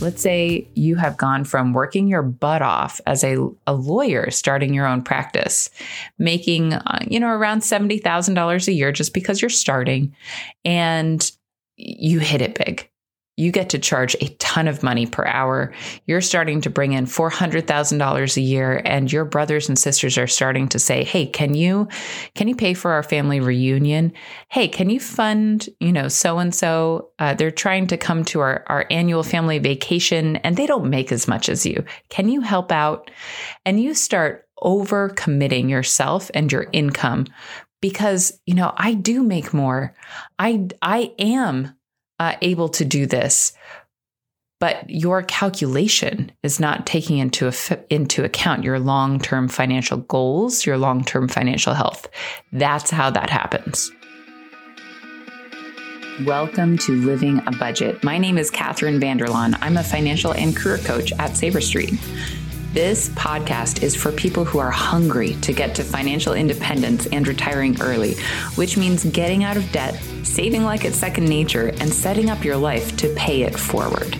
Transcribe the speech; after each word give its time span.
Let's 0.00 0.22
say 0.22 0.66
you 0.74 0.96
have 0.96 1.16
gone 1.16 1.44
from 1.44 1.72
working 1.72 2.08
your 2.08 2.22
butt 2.22 2.62
off 2.62 3.00
as 3.06 3.22
a, 3.22 3.36
a 3.66 3.74
lawyer, 3.74 4.30
starting 4.30 4.74
your 4.74 4.86
own 4.86 5.02
practice, 5.02 5.70
making, 6.18 6.72
uh, 6.72 6.98
you 7.06 7.20
know, 7.20 7.28
around 7.28 7.60
$70,000 7.60 8.68
a 8.68 8.72
year 8.72 8.92
just 8.92 9.14
because 9.14 9.40
you're 9.40 9.48
starting 9.48 10.14
and 10.64 11.30
you 11.76 12.18
hit 12.18 12.42
it 12.42 12.56
big 12.56 12.89
you 13.40 13.50
get 13.50 13.70
to 13.70 13.78
charge 13.78 14.14
a 14.20 14.28
ton 14.38 14.68
of 14.68 14.82
money 14.82 15.06
per 15.06 15.24
hour. 15.24 15.72
You're 16.06 16.20
starting 16.20 16.60
to 16.60 16.70
bring 16.70 16.92
in 16.92 17.06
$400,000 17.06 18.36
a 18.36 18.40
year 18.40 18.82
and 18.84 19.10
your 19.10 19.24
brothers 19.24 19.68
and 19.68 19.78
sisters 19.78 20.18
are 20.18 20.26
starting 20.26 20.68
to 20.68 20.78
say, 20.78 21.02
"Hey, 21.02 21.26
can 21.26 21.54
you 21.54 21.88
can 22.34 22.48
you 22.48 22.54
pay 22.54 22.74
for 22.74 22.90
our 22.92 23.02
family 23.02 23.40
reunion? 23.40 24.12
Hey, 24.50 24.68
can 24.68 24.90
you 24.90 25.00
fund, 25.00 25.68
you 25.80 25.92
know, 25.92 26.08
so 26.08 26.38
and 26.38 26.54
so? 26.54 27.08
They're 27.18 27.50
trying 27.50 27.86
to 27.88 27.96
come 27.96 28.24
to 28.26 28.40
our 28.40 28.64
our 28.68 28.86
annual 28.90 29.22
family 29.22 29.58
vacation 29.58 30.36
and 30.36 30.56
they 30.56 30.66
don't 30.66 30.90
make 30.90 31.10
as 31.10 31.26
much 31.26 31.48
as 31.48 31.64
you. 31.64 31.84
Can 32.10 32.28
you 32.28 32.42
help 32.42 32.70
out?" 32.70 33.10
And 33.64 33.80
you 33.80 33.94
start 33.94 34.46
over 34.62 35.08
committing 35.08 35.70
yourself 35.70 36.30
and 36.34 36.52
your 36.52 36.66
income 36.72 37.24
because, 37.80 38.38
you 38.44 38.54
know, 38.54 38.74
I 38.76 38.92
do 38.92 39.22
make 39.22 39.54
more. 39.54 39.94
I 40.38 40.68
I 40.82 41.12
am 41.18 41.74
uh, 42.20 42.36
able 42.42 42.68
to 42.68 42.84
do 42.84 43.06
this, 43.06 43.52
but 44.60 44.88
your 44.88 45.22
calculation 45.22 46.30
is 46.42 46.60
not 46.60 46.86
taking 46.86 47.16
into 47.16 47.50
into 47.88 48.22
account 48.22 48.62
your 48.62 48.78
long-term 48.78 49.48
financial 49.48 49.96
goals, 49.96 50.66
your 50.66 50.76
long-term 50.76 51.28
financial 51.28 51.72
health. 51.72 52.08
That's 52.52 52.90
how 52.90 53.10
that 53.10 53.30
happens. 53.30 53.90
Welcome 56.26 56.76
to 56.78 56.92
Living 56.92 57.40
a 57.46 57.52
Budget. 57.52 58.04
My 58.04 58.18
name 58.18 58.36
is 58.36 58.50
Catherine 58.50 59.00
Vanderlaan. 59.00 59.56
I'm 59.62 59.78
a 59.78 59.82
financial 59.82 60.32
and 60.32 60.54
career 60.54 60.76
coach 60.76 61.12
at 61.12 61.34
Savor 61.38 61.62
Street. 61.62 61.94
This 62.72 63.08
podcast 63.08 63.82
is 63.82 63.96
for 63.96 64.12
people 64.12 64.44
who 64.44 64.60
are 64.60 64.70
hungry 64.70 65.34
to 65.40 65.52
get 65.52 65.74
to 65.74 65.82
financial 65.82 66.34
independence 66.34 67.08
and 67.08 67.26
retiring 67.26 67.76
early, 67.82 68.14
which 68.54 68.76
means 68.76 69.04
getting 69.06 69.42
out 69.42 69.56
of 69.56 69.72
debt, 69.72 70.00
saving 70.22 70.62
like 70.62 70.84
it's 70.84 70.96
second 70.96 71.28
nature, 71.28 71.72
and 71.80 71.92
setting 71.92 72.30
up 72.30 72.44
your 72.44 72.56
life 72.56 72.96
to 72.98 73.12
pay 73.16 73.42
it 73.42 73.58
forward. 73.58 74.16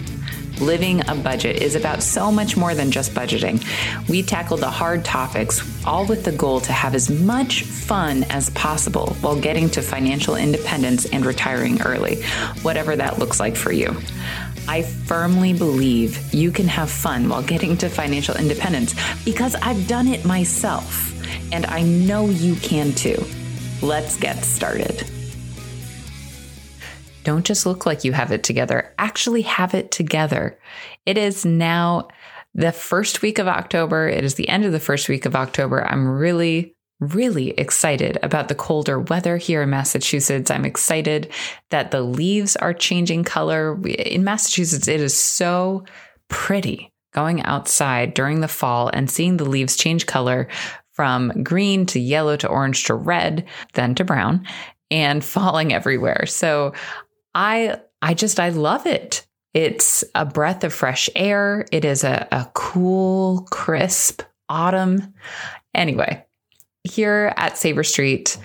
Living 0.60 1.00
a 1.08 1.14
budget 1.14 1.62
is 1.62 1.76
about 1.76 2.02
so 2.02 2.32
much 2.32 2.56
more 2.56 2.74
than 2.74 2.90
just 2.90 3.14
budgeting. 3.14 3.64
We 4.08 4.20
tackle 4.20 4.56
the 4.56 4.68
hard 4.68 5.04
topics, 5.04 5.62
all 5.86 6.04
with 6.04 6.24
the 6.24 6.32
goal 6.32 6.60
to 6.62 6.72
have 6.72 6.96
as 6.96 7.08
much 7.08 7.62
fun 7.62 8.24
as 8.24 8.50
possible 8.50 9.14
while 9.20 9.40
getting 9.40 9.70
to 9.70 9.80
financial 9.80 10.34
independence 10.34 11.06
and 11.06 11.24
retiring 11.24 11.80
early, 11.82 12.22
whatever 12.62 12.96
that 12.96 13.18
looks 13.18 13.38
like 13.38 13.54
for 13.54 13.70
you. 13.70 13.96
I 14.70 14.82
firmly 14.82 15.52
believe 15.52 16.32
you 16.32 16.52
can 16.52 16.68
have 16.68 16.92
fun 16.92 17.28
while 17.28 17.42
getting 17.42 17.76
to 17.78 17.88
financial 17.88 18.36
independence 18.36 18.94
because 19.24 19.56
I've 19.56 19.88
done 19.88 20.06
it 20.06 20.24
myself 20.24 21.12
and 21.52 21.66
I 21.66 21.82
know 21.82 22.26
you 22.26 22.54
can 22.54 22.92
too. 22.92 23.20
Let's 23.82 24.16
get 24.16 24.44
started. 24.44 25.10
Don't 27.24 27.44
just 27.44 27.66
look 27.66 27.84
like 27.84 28.04
you 28.04 28.12
have 28.12 28.30
it 28.30 28.44
together, 28.44 28.94
actually 28.96 29.42
have 29.42 29.74
it 29.74 29.90
together. 29.90 30.56
It 31.04 31.18
is 31.18 31.44
now 31.44 32.06
the 32.54 32.70
first 32.70 33.22
week 33.22 33.40
of 33.40 33.48
October. 33.48 34.06
It 34.06 34.22
is 34.22 34.36
the 34.36 34.48
end 34.48 34.64
of 34.64 34.70
the 34.70 34.78
first 34.78 35.08
week 35.08 35.26
of 35.26 35.34
October. 35.34 35.84
I'm 35.84 36.06
really 36.06 36.76
really 37.00 37.50
excited 37.50 38.18
about 38.22 38.48
the 38.48 38.54
colder 38.54 39.00
weather 39.00 39.36
here 39.36 39.62
in 39.62 39.70
Massachusetts. 39.70 40.50
I'm 40.50 40.64
excited 40.64 41.32
that 41.70 41.90
the 41.90 42.02
leaves 42.02 42.56
are 42.56 42.74
changing 42.74 43.24
color. 43.24 43.80
In 43.86 44.22
Massachusetts, 44.24 44.86
it 44.86 45.00
is 45.00 45.16
so 45.18 45.84
pretty 46.28 46.92
going 47.12 47.42
outside 47.42 48.14
during 48.14 48.40
the 48.40 48.48
fall 48.48 48.88
and 48.92 49.10
seeing 49.10 49.36
the 49.36 49.48
leaves 49.48 49.76
change 49.76 50.06
color 50.06 50.48
from 50.92 51.42
green 51.42 51.86
to 51.86 51.98
yellow 51.98 52.36
to 52.36 52.48
orange 52.48 52.84
to 52.84 52.94
red, 52.94 53.46
then 53.72 53.94
to 53.94 54.04
brown 54.04 54.46
and 54.90 55.24
falling 55.24 55.72
everywhere. 55.72 56.26
So 56.26 56.74
I 57.34 57.80
I 58.02 58.14
just 58.14 58.38
I 58.38 58.50
love 58.50 58.86
it. 58.86 59.26
It's 59.52 60.04
a 60.14 60.24
breath 60.24 60.62
of 60.62 60.72
fresh 60.72 61.10
air. 61.16 61.66
It 61.72 61.84
is 61.84 62.04
a, 62.04 62.28
a 62.30 62.48
cool, 62.54 63.48
crisp 63.50 64.22
autumn. 64.48 65.14
Anyway, 65.74 66.24
here 66.84 67.32
at 67.36 67.58
Savor 67.58 67.84
Street, 67.84 68.36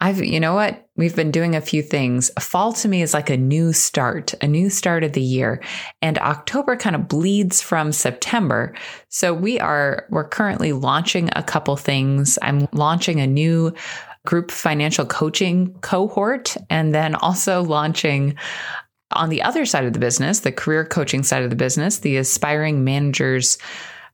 I've, 0.00 0.24
you 0.24 0.38
know 0.38 0.54
what? 0.54 0.88
We've 0.96 1.16
been 1.16 1.32
doing 1.32 1.56
a 1.56 1.60
few 1.60 1.82
things. 1.82 2.30
Fall 2.38 2.72
to 2.74 2.88
me 2.88 3.02
is 3.02 3.14
like 3.14 3.30
a 3.30 3.36
new 3.36 3.72
start, 3.72 4.32
a 4.40 4.46
new 4.46 4.70
start 4.70 5.02
of 5.02 5.12
the 5.12 5.20
year. 5.20 5.60
And 6.00 6.18
October 6.18 6.76
kind 6.76 6.94
of 6.94 7.08
bleeds 7.08 7.60
from 7.60 7.90
September. 7.90 8.74
So 9.08 9.34
we 9.34 9.58
are, 9.58 10.06
we're 10.10 10.28
currently 10.28 10.72
launching 10.72 11.30
a 11.34 11.42
couple 11.42 11.76
things. 11.76 12.38
I'm 12.42 12.68
launching 12.72 13.20
a 13.20 13.26
new 13.26 13.74
group 14.24 14.52
financial 14.52 15.06
coaching 15.06 15.74
cohort 15.80 16.56
and 16.70 16.94
then 16.94 17.16
also 17.16 17.62
launching 17.62 18.36
on 19.12 19.30
the 19.30 19.42
other 19.42 19.64
side 19.64 19.84
of 19.84 19.94
the 19.94 19.98
business, 19.98 20.40
the 20.40 20.52
career 20.52 20.84
coaching 20.84 21.22
side 21.24 21.42
of 21.42 21.50
the 21.50 21.56
business, 21.56 21.98
the 21.98 22.18
aspiring 22.18 22.84
managers 22.84 23.58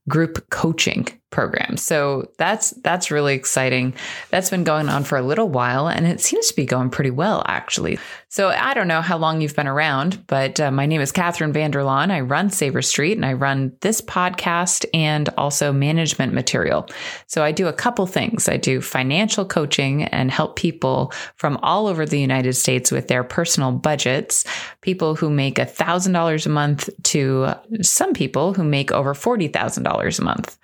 group 0.09 0.49
coaching 0.51 1.07
program. 1.35 1.77
So 1.77 2.31
that's 2.39 2.71
that's 2.71 3.11
really 3.11 3.35
exciting. 3.35 3.93
That's 4.31 4.51
been 4.51 4.63
going 4.63 4.89
on 4.89 5.03
for 5.03 5.19
a 5.19 5.23
little 5.23 5.49
while 5.49 5.89
and 5.89 6.07
it 6.07 6.21
seems 6.21 6.47
to 6.47 6.57
be 6.57 6.65
going 6.65 6.91
pretty 6.91 7.11
well 7.11 7.43
actually. 7.47 7.99
So 8.29 8.49
I 8.49 8.75
don't 8.75 8.89
know 8.89 9.01
how 9.01 9.19
long 9.19 9.41
you've 9.41 9.55
been 9.55 9.69
around, 9.69 10.27
but 10.27 10.59
uh, 10.59 10.71
my 10.71 10.87
name 10.87 11.01
is 11.01 11.13
Catherine 11.13 11.53
Vanderlaan. 11.53 12.11
I 12.11 12.21
run 12.21 12.51
Savor 12.51 12.83
Street 12.83 13.17
and 13.17 13.25
I 13.25 13.33
run 13.33 13.77
this 13.81 14.01
podcast 14.01 14.85
and 14.95 15.29
also 15.37 15.73
management 15.73 16.33
material. 16.33 16.89
So 17.27 17.45
I 17.45 17.53
do 17.53 17.69
a 17.69 17.73
couple 17.73 18.07
things. 18.07 18.49
I 18.49 18.57
do 18.57 18.81
financial 18.81 19.45
coaching 19.45 20.05
and 20.05 20.31
help 20.31 20.57
people 20.57 21.13
from 21.37 21.59
all 21.63 21.87
over 21.87 22.07
the 22.07 22.19
United 22.19 22.55
States 22.55 22.91
with 22.91 23.09
their 23.09 23.23
personal 23.23 23.71
budgets. 23.71 24.45
People 24.81 25.15
who 25.15 25.31
make 25.31 25.57
$1,000 25.57 26.47
a 26.47 26.49
month 26.49 26.91
to 27.05 27.55
some 27.83 28.15
people 28.15 28.53
who 28.53 28.65
make 28.65 28.91
over 28.91 29.15
$40,000 29.15 30.19
a 30.19 30.25
month. 30.25 30.59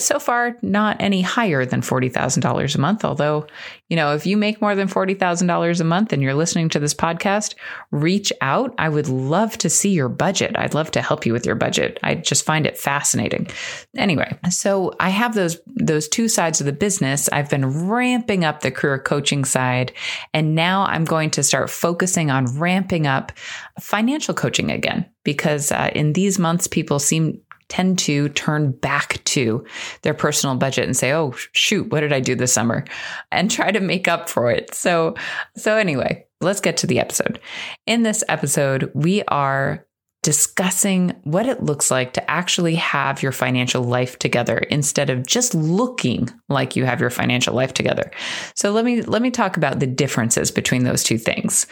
So 0.00 0.18
far, 0.18 0.56
not 0.62 0.96
any 1.00 1.20
higher 1.20 1.66
than 1.66 1.80
$40,000 1.80 2.74
a 2.74 2.80
month. 2.80 3.04
Although, 3.04 3.46
you 3.88 3.96
know, 3.96 4.14
if 4.14 4.24
you 4.24 4.36
make 4.36 4.60
more 4.60 4.74
than 4.74 4.88
$40,000 4.88 5.80
a 5.80 5.84
month 5.84 6.12
and 6.12 6.22
you're 6.22 6.34
listening 6.34 6.68
to 6.70 6.78
this 6.78 6.94
podcast, 6.94 7.54
reach 7.90 8.32
out. 8.40 8.74
I 8.78 8.88
would 8.88 9.08
love 9.08 9.58
to 9.58 9.68
see 9.68 9.90
your 9.90 10.08
budget. 10.08 10.56
I'd 10.56 10.74
love 10.74 10.90
to 10.92 11.02
help 11.02 11.26
you 11.26 11.32
with 11.32 11.44
your 11.44 11.56
budget. 11.56 11.98
I 12.02 12.14
just 12.14 12.44
find 12.44 12.66
it 12.66 12.78
fascinating. 12.78 13.48
Anyway, 13.96 14.38
so 14.48 14.94
I 15.00 15.08
have 15.08 15.34
those, 15.34 15.58
those 15.66 16.08
two 16.08 16.28
sides 16.28 16.60
of 16.60 16.66
the 16.66 16.72
business. 16.72 17.28
I've 17.30 17.50
been 17.50 17.88
ramping 17.88 18.44
up 18.44 18.60
the 18.60 18.70
career 18.70 18.98
coaching 18.98 19.44
side. 19.44 19.92
And 20.32 20.54
now 20.54 20.84
I'm 20.84 21.04
going 21.04 21.30
to 21.30 21.42
start 21.42 21.68
focusing 21.68 22.30
on 22.30 22.58
ramping 22.58 23.06
up 23.06 23.32
financial 23.80 24.34
coaching 24.34 24.70
again 24.70 25.06
because 25.24 25.72
uh, 25.72 25.90
in 25.94 26.12
these 26.12 26.38
months, 26.38 26.66
people 26.66 26.98
seem 26.98 27.40
tend 27.68 27.98
to 28.00 28.28
turn 28.30 28.72
back 28.72 29.22
to 29.24 29.64
their 30.02 30.14
personal 30.14 30.56
budget 30.56 30.84
and 30.84 30.96
say, 30.96 31.12
"Oh, 31.12 31.32
shoot, 31.52 31.90
what 31.90 32.00
did 32.00 32.12
I 32.12 32.20
do 32.20 32.34
this 32.34 32.52
summer?" 32.52 32.84
and 33.30 33.50
try 33.58 33.70
to 33.70 33.80
make 33.80 34.08
up 34.08 34.28
for 34.28 34.50
it. 34.50 34.74
So, 34.74 35.14
so 35.56 35.76
anyway, 35.76 36.26
let's 36.40 36.60
get 36.60 36.76
to 36.78 36.86
the 36.86 37.00
episode. 37.00 37.40
In 37.86 38.02
this 38.02 38.24
episode, 38.28 38.90
we 38.94 39.22
are 39.24 39.86
discussing 40.22 41.14
what 41.22 41.46
it 41.46 41.62
looks 41.62 41.90
like 41.90 42.12
to 42.12 42.30
actually 42.30 42.74
have 42.74 43.22
your 43.22 43.32
financial 43.32 43.84
life 43.84 44.18
together 44.18 44.58
instead 44.58 45.10
of 45.10 45.24
just 45.24 45.54
looking 45.54 46.28
like 46.48 46.74
you 46.74 46.84
have 46.84 47.00
your 47.00 47.10
financial 47.10 47.54
life 47.54 47.72
together. 47.72 48.10
So 48.54 48.72
let 48.72 48.84
me 48.84 49.02
let 49.02 49.22
me 49.22 49.30
talk 49.30 49.56
about 49.56 49.78
the 49.78 49.86
differences 49.86 50.50
between 50.50 50.84
those 50.84 51.04
two 51.04 51.18
things 51.18 51.66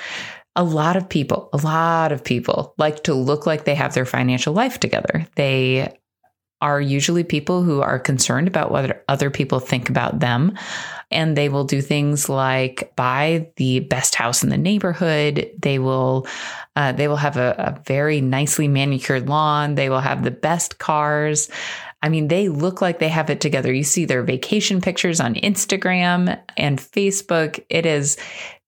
a 0.57 0.65
lot 0.65 0.97
of 0.97 1.09
people, 1.09 1.51
a 1.53 1.59
lot 1.59 2.11
of 2.13 2.25
people 2.25 2.75
like 2.79 3.05
to 3.05 3.15
look 3.15 3.47
like 3.47 3.65
they 3.65 3.75
have 3.75 3.95
their 3.95 4.07
financial 4.07 4.55
life 4.55 4.81
together. 4.81 5.27
They 5.37 5.97
are 6.63 6.81
usually 6.81 7.23
people 7.23 7.63
who 7.63 7.83
are 7.83 7.99
concerned 7.99 8.49
about 8.49 8.71
what 8.71 9.05
other 9.09 9.31
people 9.31 9.61
think 9.61 9.91
about 9.91 10.21
them. 10.21 10.57
And 11.11 11.37
they 11.37 11.51
will 11.51 11.65
do 11.65 11.83
things 11.83 12.31
like 12.31 12.95
buy 12.97 13.51
the 13.57 13.81
best 13.81 14.15
house 14.15 14.43
in 14.43 14.49
the 14.49 14.57
neighborhood. 14.57 15.51
They 15.59 15.79
will, 15.79 16.27
uh, 16.75 16.93
they 16.93 17.09
will 17.09 17.17
have 17.17 17.37
a, 17.37 17.55
a 17.59 17.83
very 17.85 18.23
nicely 18.23 18.69
manicured 18.69 19.29
lawn. 19.29 19.75
They 19.75 19.91
will 19.91 20.01
have 20.01 20.25
the 20.25 20.31
best 20.31 20.79
cars. 20.79 21.51
I 22.03 22.09
mean, 22.09 22.29
they 22.29 22.49
look 22.49 22.81
like 22.81 22.99
they 22.99 23.09
have 23.09 23.31
it 23.31 23.41
together. 23.41 23.73
You 23.73 23.85
see 23.85 24.05
their 24.07 24.23
vacation 24.23 24.81
pictures 24.81 25.21
on 25.21 25.35
Instagram 25.35 26.41
and 26.57 26.79
Facebook. 26.79 27.63
It 27.69 27.85
is, 27.85 28.17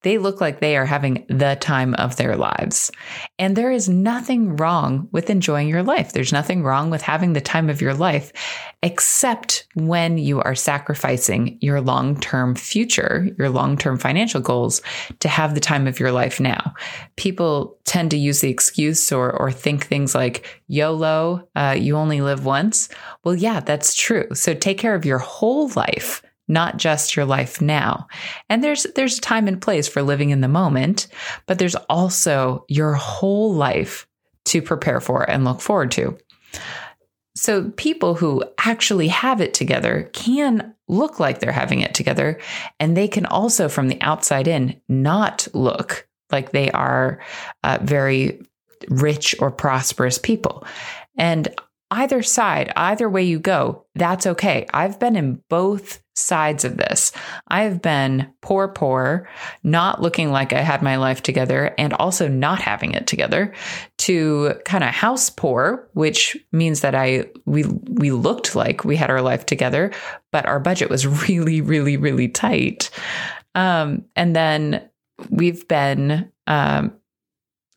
they 0.01 0.17
look 0.17 0.39
like 0.39 0.59
they 0.59 0.77
are 0.77 0.85
having 0.85 1.25
the 1.27 1.57
time 1.59 1.93
of 1.95 2.15
their 2.15 2.35
lives. 2.35 2.91
And 3.37 3.55
there 3.55 3.71
is 3.71 3.89
nothing 3.89 4.55
wrong 4.55 5.09
with 5.11 5.29
enjoying 5.29 5.67
your 5.67 5.83
life. 5.83 6.13
There's 6.13 6.31
nothing 6.31 6.63
wrong 6.63 6.89
with 6.89 7.01
having 7.01 7.33
the 7.33 7.41
time 7.41 7.69
of 7.69 7.81
your 7.81 7.93
life, 7.93 8.31
except 8.81 9.67
when 9.75 10.17
you 10.17 10.41
are 10.41 10.55
sacrificing 10.55 11.57
your 11.61 11.81
long 11.81 12.19
term 12.19 12.55
future, 12.55 13.29
your 13.37 13.49
long 13.49 13.77
term 13.77 13.97
financial 13.97 14.41
goals 14.41 14.81
to 15.19 15.27
have 15.27 15.53
the 15.53 15.59
time 15.59 15.87
of 15.87 15.99
your 15.99 16.11
life 16.11 16.39
now. 16.39 16.73
People 17.17 17.77
tend 17.83 18.11
to 18.11 18.17
use 18.17 18.41
the 18.41 18.49
excuse 18.49 19.11
or, 19.11 19.31
or 19.31 19.51
think 19.51 19.85
things 19.85 20.15
like 20.15 20.45
YOLO, 20.67 21.47
uh, 21.55 21.75
you 21.77 21.97
only 21.97 22.21
live 22.21 22.45
once. 22.45 22.87
Well, 23.23 23.35
yeah, 23.35 23.59
that's 23.59 23.95
true. 23.95 24.27
So 24.33 24.53
take 24.53 24.77
care 24.77 24.95
of 24.95 25.05
your 25.05 25.17
whole 25.17 25.69
life 25.69 26.21
not 26.49 26.77
just 26.77 27.15
your 27.15 27.25
life 27.25 27.61
now. 27.61 28.07
And 28.49 28.63
there's 28.63 28.85
there's 28.95 29.19
time 29.19 29.47
and 29.47 29.61
place 29.61 29.87
for 29.87 30.01
living 30.01 30.31
in 30.31 30.41
the 30.41 30.47
moment, 30.47 31.07
but 31.45 31.59
there's 31.59 31.75
also 31.75 32.65
your 32.67 32.93
whole 32.93 33.53
life 33.53 34.07
to 34.45 34.61
prepare 34.61 34.99
for 34.99 35.29
and 35.29 35.45
look 35.45 35.61
forward 35.61 35.91
to. 35.91 36.17
So 37.35 37.69
people 37.71 38.15
who 38.15 38.43
actually 38.57 39.07
have 39.07 39.39
it 39.39 39.53
together 39.53 40.09
can 40.11 40.73
look 40.87 41.19
like 41.19 41.39
they're 41.39 41.51
having 41.51 41.81
it 41.81 41.93
together 41.93 42.39
and 42.79 42.97
they 42.97 43.07
can 43.07 43.25
also 43.25 43.69
from 43.69 43.87
the 43.87 44.01
outside 44.01 44.47
in 44.47 44.81
not 44.89 45.47
look 45.53 46.07
like 46.31 46.51
they 46.51 46.69
are 46.71 47.21
uh, 47.63 47.77
very 47.81 48.41
rich 48.89 49.35
or 49.39 49.51
prosperous 49.51 50.17
people. 50.17 50.65
And 51.17 51.47
either 51.91 52.23
side, 52.23 52.71
either 52.75 53.09
way 53.09 53.23
you 53.23 53.39
go, 53.39 53.85
that's 53.95 54.27
okay. 54.27 54.65
I've 54.73 54.99
been 54.99 55.15
in 55.15 55.41
both 55.49 56.01
sides 56.19 56.65
of 56.65 56.77
this. 56.77 57.11
I've 57.47 57.81
been 57.81 58.31
poor, 58.41 58.67
poor, 58.67 59.27
not 59.63 60.01
looking 60.01 60.31
like 60.31 60.53
I 60.53 60.61
had 60.61 60.81
my 60.81 60.97
life 60.97 61.23
together 61.23 61.73
and 61.77 61.93
also 61.93 62.27
not 62.27 62.61
having 62.61 62.93
it 62.93 63.07
together 63.07 63.53
to 63.99 64.55
kind 64.65 64.83
of 64.83 64.91
house 64.91 65.29
poor, 65.29 65.89
which 65.93 66.37
means 66.51 66.81
that 66.81 66.95
I, 66.95 67.25
we, 67.45 67.63
we 67.63 68.11
looked 68.11 68.55
like 68.55 68.83
we 68.83 68.95
had 68.95 69.09
our 69.09 69.21
life 69.21 69.45
together, 69.45 69.91
but 70.31 70.45
our 70.45 70.59
budget 70.59 70.89
was 70.89 71.07
really, 71.29 71.61
really, 71.61 71.97
really 71.97 72.27
tight. 72.27 72.89
Um, 73.55 74.05
and 74.15 74.35
then 74.35 74.89
we've 75.29 75.67
been, 75.67 76.31
um, 76.47 76.93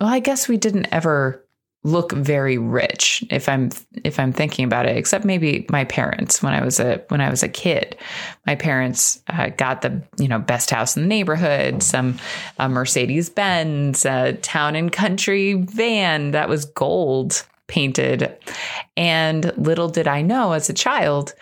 well, 0.00 0.10
I 0.10 0.18
guess 0.18 0.48
we 0.48 0.56
didn't 0.56 0.88
ever 0.92 1.41
look 1.84 2.12
very 2.12 2.58
rich 2.58 3.24
if 3.30 3.48
i'm 3.48 3.70
if 4.04 4.20
i'm 4.20 4.32
thinking 4.32 4.64
about 4.64 4.86
it 4.86 4.96
except 4.96 5.24
maybe 5.24 5.66
my 5.68 5.84
parents 5.84 6.40
when 6.40 6.54
i 6.54 6.64
was 6.64 6.78
a 6.78 7.02
when 7.08 7.20
i 7.20 7.28
was 7.28 7.42
a 7.42 7.48
kid. 7.48 7.96
My 8.46 8.54
parents 8.54 9.22
uh, 9.28 9.48
got 9.50 9.82
the 9.82 10.02
you 10.18 10.28
know 10.28 10.38
best 10.38 10.70
house 10.70 10.96
in 10.96 11.02
the 11.02 11.08
neighborhood 11.08 11.82
some 11.82 12.18
mercedes 12.58 13.28
benz 13.30 14.04
a 14.04 14.34
town 14.34 14.76
and 14.76 14.92
country 14.92 15.54
van 15.54 16.30
that 16.32 16.48
was 16.48 16.64
gold 16.64 17.44
painted. 17.68 18.36
And 18.96 19.52
little 19.56 19.88
did 19.88 20.06
i 20.06 20.22
know 20.22 20.52
as 20.52 20.68
a 20.68 20.74
child 20.74 21.34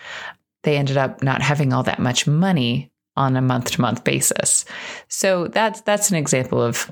they 0.63 0.77
ended 0.77 0.97
up 0.97 1.23
not 1.23 1.41
having 1.41 1.73
all 1.73 1.83
that 1.83 1.99
much 1.99 2.27
money 2.27 2.91
on 3.15 3.35
a 3.35 3.41
month 3.41 3.71
to 3.71 3.81
month 3.81 4.03
basis. 4.03 4.65
So 5.07 5.47
that's 5.47 5.81
that's 5.81 6.09
an 6.09 6.17
example 6.17 6.61
of 6.61 6.91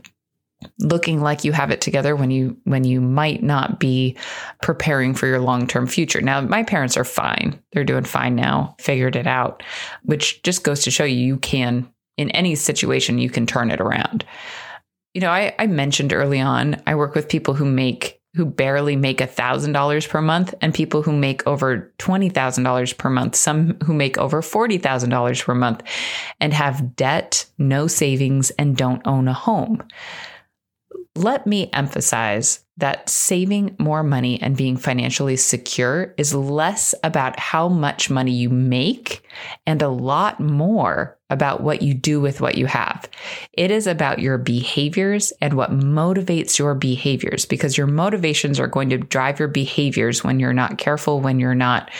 looking 0.79 1.21
like 1.21 1.43
you 1.43 1.51
have 1.51 1.71
it 1.71 1.81
together 1.81 2.15
when 2.15 2.31
you 2.31 2.57
when 2.65 2.83
you 2.83 2.99
might 2.99 3.41
not 3.41 3.79
be 3.79 4.17
preparing 4.61 5.13
for 5.13 5.27
your 5.27 5.39
long-term 5.39 5.87
future. 5.87 6.21
Now, 6.21 6.41
my 6.41 6.63
parents 6.63 6.97
are 6.97 7.05
fine. 7.05 7.61
They're 7.71 7.83
doing 7.83 8.03
fine 8.03 8.35
now, 8.35 8.75
figured 8.79 9.15
it 9.15 9.27
out, 9.27 9.63
which 10.03 10.43
just 10.43 10.63
goes 10.63 10.83
to 10.83 10.91
show 10.91 11.05
you 11.05 11.17
you 11.17 11.37
can 11.37 11.89
in 12.17 12.29
any 12.31 12.55
situation 12.55 13.17
you 13.17 13.29
can 13.29 13.45
turn 13.45 13.71
it 13.71 13.79
around. 13.79 14.25
You 15.13 15.21
know, 15.21 15.31
I, 15.31 15.55
I 15.57 15.67
mentioned 15.67 16.13
early 16.13 16.39
on, 16.39 16.81
I 16.85 16.95
work 16.95 17.15
with 17.15 17.29
people 17.29 17.53
who 17.53 17.65
make 17.65 18.17
who 18.35 18.45
barely 18.45 18.95
make 18.95 19.21
a 19.21 19.27
thousand 19.27 19.71
dollars 19.71 20.05
per 20.05 20.21
month 20.21 20.53
and 20.61 20.73
people 20.73 21.01
who 21.01 21.13
make 21.13 21.45
over 21.47 21.93
twenty 21.97 22.29
thousand 22.29 22.63
dollars 22.63 22.93
per 22.93 23.09
month, 23.09 23.35
some 23.35 23.77
who 23.85 23.93
make 23.93 24.17
over 24.17 24.41
forty 24.41 24.77
thousand 24.77 25.09
dollars 25.09 25.41
per 25.41 25.55
month 25.55 25.81
and 26.39 26.53
have 26.53 26.95
debt, 26.95 27.45
no 27.57 27.87
savings, 27.87 28.51
and 28.51 28.77
don't 28.77 29.01
own 29.07 29.27
a 29.27 29.33
home. 29.33 29.81
Let 31.19 31.45
me 31.45 31.69
emphasize 31.73 32.63
that 32.77 33.09
saving 33.09 33.75
more 33.77 34.03
money 34.03 34.41
and 34.41 34.55
being 34.55 34.77
financially 34.77 35.35
secure 35.35 36.13
is 36.15 36.33
less 36.33 36.95
about 37.03 37.37
how 37.37 37.67
much 37.67 38.09
money 38.09 38.31
you 38.31 38.49
make 38.49 39.21
and 39.65 39.81
a 39.81 39.89
lot 39.89 40.39
more 40.39 41.17
about 41.29 41.59
what 41.59 41.81
you 41.81 41.93
do 41.93 42.21
with 42.21 42.39
what 42.39 42.57
you 42.57 42.67
have. 42.67 43.09
It 43.51 43.69
is 43.69 43.85
about 43.85 44.19
your 44.19 44.37
behaviors 44.37 45.33
and 45.41 45.55
what 45.55 45.71
motivates 45.71 46.57
your 46.57 46.73
behaviors 46.73 47.45
because 47.45 47.77
your 47.77 47.87
motivations 47.87 48.57
are 48.57 48.67
going 48.67 48.87
to 48.91 48.97
drive 48.97 49.39
your 49.39 49.49
behaviors 49.49 50.23
when 50.23 50.39
you're 50.39 50.53
not 50.53 50.77
careful, 50.77 51.19
when 51.19 51.37
you're 51.37 51.53
not 51.53 51.91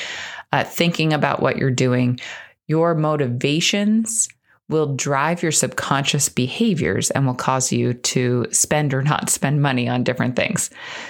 uh, 0.53 0.63
thinking 0.63 1.11
about 1.11 1.41
what 1.41 1.57
you're 1.57 1.71
doing. 1.71 2.21
Your 2.67 2.95
motivations 2.95 4.29
will 4.69 4.95
drive 4.95 5.43
your 5.43 5.51
subconscious 5.51 6.29
behaviors 6.29 7.09
and 7.11 7.25
will 7.25 7.33
cause 7.33 7.71
you 7.71 7.93
to 7.93 8.45
spend 8.51 8.93
or 8.93 9.01
not 9.01 9.29
spend 9.29 9.61
money 9.61 9.89
on 9.89 10.03
different 10.03 10.35
things. 10.35 10.69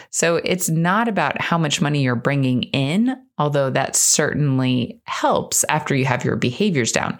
So 0.10 0.38
it's 0.38 0.70
not 0.70 1.08
about 1.08 1.40
how 1.40 1.58
much 1.58 1.82
money 1.82 2.02
you're 2.02 2.16
bringing 2.16 2.64
in, 2.64 3.16
although 3.38 3.70
that 3.70 3.96
certainly 3.96 5.00
helps 5.04 5.64
after 5.70 5.96
you 5.96 6.06
have 6.06 6.26
your 6.26 6.38
behaviors 6.38 6.92
down. 6.92 7.20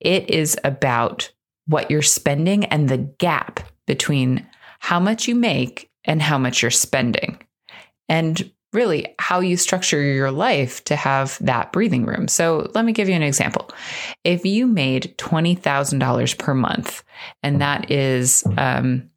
It 0.00 0.28
is 0.30 0.56
about 0.64 1.30
what 1.66 1.90
you're 1.90 2.02
spending 2.02 2.64
and 2.66 2.88
the 2.88 2.98
gap 2.98 3.60
between 3.86 4.46
how 4.78 5.00
much 5.00 5.28
you 5.28 5.34
make 5.34 5.90
and 6.04 6.22
how 6.22 6.38
much 6.38 6.62
you're 6.62 6.70
spending. 6.70 7.38
And 8.08 8.50
really 8.72 9.14
how 9.18 9.40
you 9.40 9.56
structure 9.56 10.00
your 10.00 10.30
life 10.30 10.84
to 10.84 10.96
have 10.96 11.38
that 11.40 11.72
breathing 11.72 12.04
room. 12.04 12.28
So 12.28 12.70
let 12.74 12.84
me 12.84 12.92
give 12.92 13.08
you 13.08 13.14
an 13.14 13.22
example. 13.22 13.70
If 14.24 14.44
you 14.44 14.66
made 14.66 15.16
$20,000 15.18 16.38
per 16.38 16.54
month, 16.54 17.02
and 17.42 17.60
that 17.60 17.90
is, 17.90 18.44
um, 18.58 19.10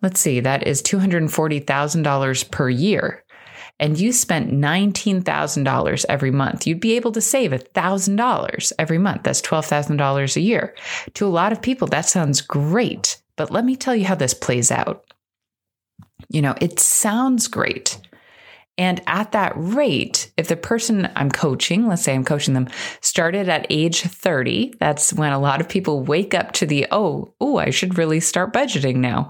let's 0.00 0.20
see, 0.20 0.40
that 0.40 0.66
is 0.66 0.82
$240,000 0.82 2.50
per 2.50 2.68
year, 2.70 3.24
and 3.78 3.98
you 3.98 4.12
spent 4.12 4.52
$19,000 4.52 6.04
every 6.08 6.30
month, 6.30 6.66
you'd 6.66 6.80
be 6.80 6.92
able 6.92 7.12
to 7.12 7.20
save 7.20 7.50
$1,000 7.50 8.72
every 8.78 8.98
month. 8.98 9.24
That's 9.24 9.42
$12,000 9.42 10.36
a 10.36 10.40
year. 10.40 10.74
To 11.14 11.26
a 11.26 11.28
lot 11.28 11.52
of 11.52 11.60
people, 11.60 11.88
that 11.88 12.08
sounds 12.08 12.40
great. 12.40 13.20
But 13.36 13.50
let 13.50 13.64
me 13.64 13.76
tell 13.76 13.96
you 13.96 14.04
how 14.04 14.14
this 14.14 14.34
plays 14.34 14.70
out. 14.70 15.04
You 16.28 16.42
know, 16.42 16.54
it 16.60 16.78
sounds 16.78 17.48
great 17.48 17.98
and 18.82 19.00
at 19.06 19.30
that 19.30 19.52
rate, 19.54 20.32
if 20.36 20.48
the 20.48 20.56
person 20.56 21.08
I'm 21.14 21.30
coaching, 21.30 21.86
let's 21.86 22.02
say 22.02 22.16
I'm 22.16 22.24
coaching 22.24 22.54
them, 22.54 22.66
started 23.00 23.48
at 23.48 23.64
age 23.70 24.02
30, 24.02 24.74
that's 24.80 25.12
when 25.12 25.32
a 25.32 25.38
lot 25.38 25.60
of 25.60 25.68
people 25.68 26.02
wake 26.02 26.34
up 26.34 26.50
to 26.54 26.66
the, 26.66 26.88
oh, 26.90 27.32
oh, 27.40 27.58
I 27.58 27.70
should 27.70 27.96
really 27.96 28.18
start 28.18 28.52
budgeting 28.52 28.96
now. 28.96 29.28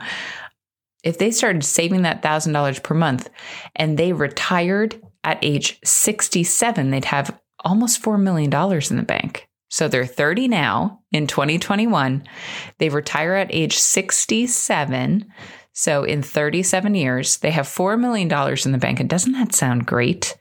If 1.05 1.19
they 1.19 1.31
started 1.31 1.65
saving 1.65 2.01
that 2.03 2.23
$1,000 2.23 2.83
per 2.83 2.95
month 2.95 3.29
and 3.77 3.99
they 3.99 4.15
retired 4.15 4.99
at 5.23 5.39
age 5.43 5.79
67, 5.85 6.91
they'd 6.91 7.05
have 7.05 7.39
almost 7.63 8.03
$4 8.03 8.19
million 8.19 8.51
in 8.51 8.97
the 8.97 9.03
bank. 9.03 9.51
So 9.69 9.87
they're 9.87 10.07
30 10.07 10.49
now 10.49 11.01
in 11.13 11.27
2021. 11.27 12.25
They 12.79 12.89
retire 12.89 13.35
at 13.35 13.53
age 13.53 13.77
67. 13.77 15.31
So 15.73 16.05
in 16.05 16.23
37 16.23 16.95
years, 16.95 17.39
they 17.39 17.51
have 17.51 17.67
$4 17.67 17.99
million 17.99 18.31
in 18.65 18.73
the 18.73 18.79
bank. 18.79 19.01
And 19.01 19.09
doesn't 19.09 19.33
that 19.33 19.55
sound 19.55 19.87
great? 19.87 20.37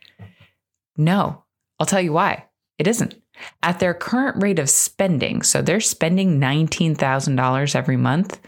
No, 0.96 1.44
I'll 1.78 1.86
tell 1.86 2.00
you 2.00 2.12
why. 2.12 2.44
It 2.78 2.86
isn't. 2.86 3.14
At 3.62 3.80
their 3.80 3.94
current 3.94 4.42
rate 4.42 4.58
of 4.58 4.68
spending, 4.68 5.42
so 5.42 5.62
they're 5.62 5.80
spending 5.80 6.38
$19,000 6.38 7.74
every 7.74 7.96
month. 7.96 8.40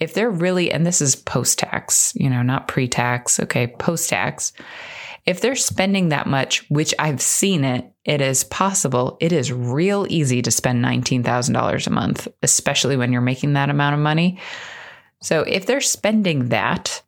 If 0.00 0.14
they're 0.14 0.30
really, 0.30 0.72
and 0.72 0.84
this 0.84 1.00
is 1.00 1.14
post 1.16 1.60
tax, 1.60 2.12
you 2.16 2.28
know, 2.28 2.42
not 2.42 2.68
pre 2.68 2.88
tax, 2.88 3.38
okay, 3.40 3.68
post 3.68 4.10
tax. 4.10 4.52
If 5.24 5.40
they're 5.40 5.56
spending 5.56 6.10
that 6.10 6.26
much, 6.26 6.68
which 6.68 6.94
I've 6.98 7.22
seen 7.22 7.64
it, 7.64 7.90
it 8.04 8.20
is 8.20 8.44
possible. 8.44 9.16
It 9.20 9.32
is 9.32 9.52
real 9.52 10.06
easy 10.10 10.42
to 10.42 10.50
spend 10.50 10.84
$19,000 10.84 11.86
a 11.86 11.90
month, 11.90 12.28
especially 12.42 12.96
when 12.96 13.12
you're 13.12 13.22
making 13.22 13.54
that 13.54 13.70
amount 13.70 13.94
of 13.94 14.00
money. 14.00 14.40
So 15.24 15.40
if 15.40 15.64
they're 15.64 15.80
spending 15.80 16.50
that 16.50 17.02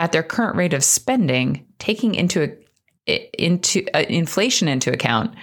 at 0.00 0.10
their 0.10 0.24
current 0.24 0.56
rate 0.56 0.74
of 0.74 0.82
spending, 0.82 1.64
taking 1.78 2.16
into 2.16 2.58
into 3.06 3.86
uh, 3.94 4.04
inflation 4.08 4.66
into 4.66 4.92
account, 4.92 5.36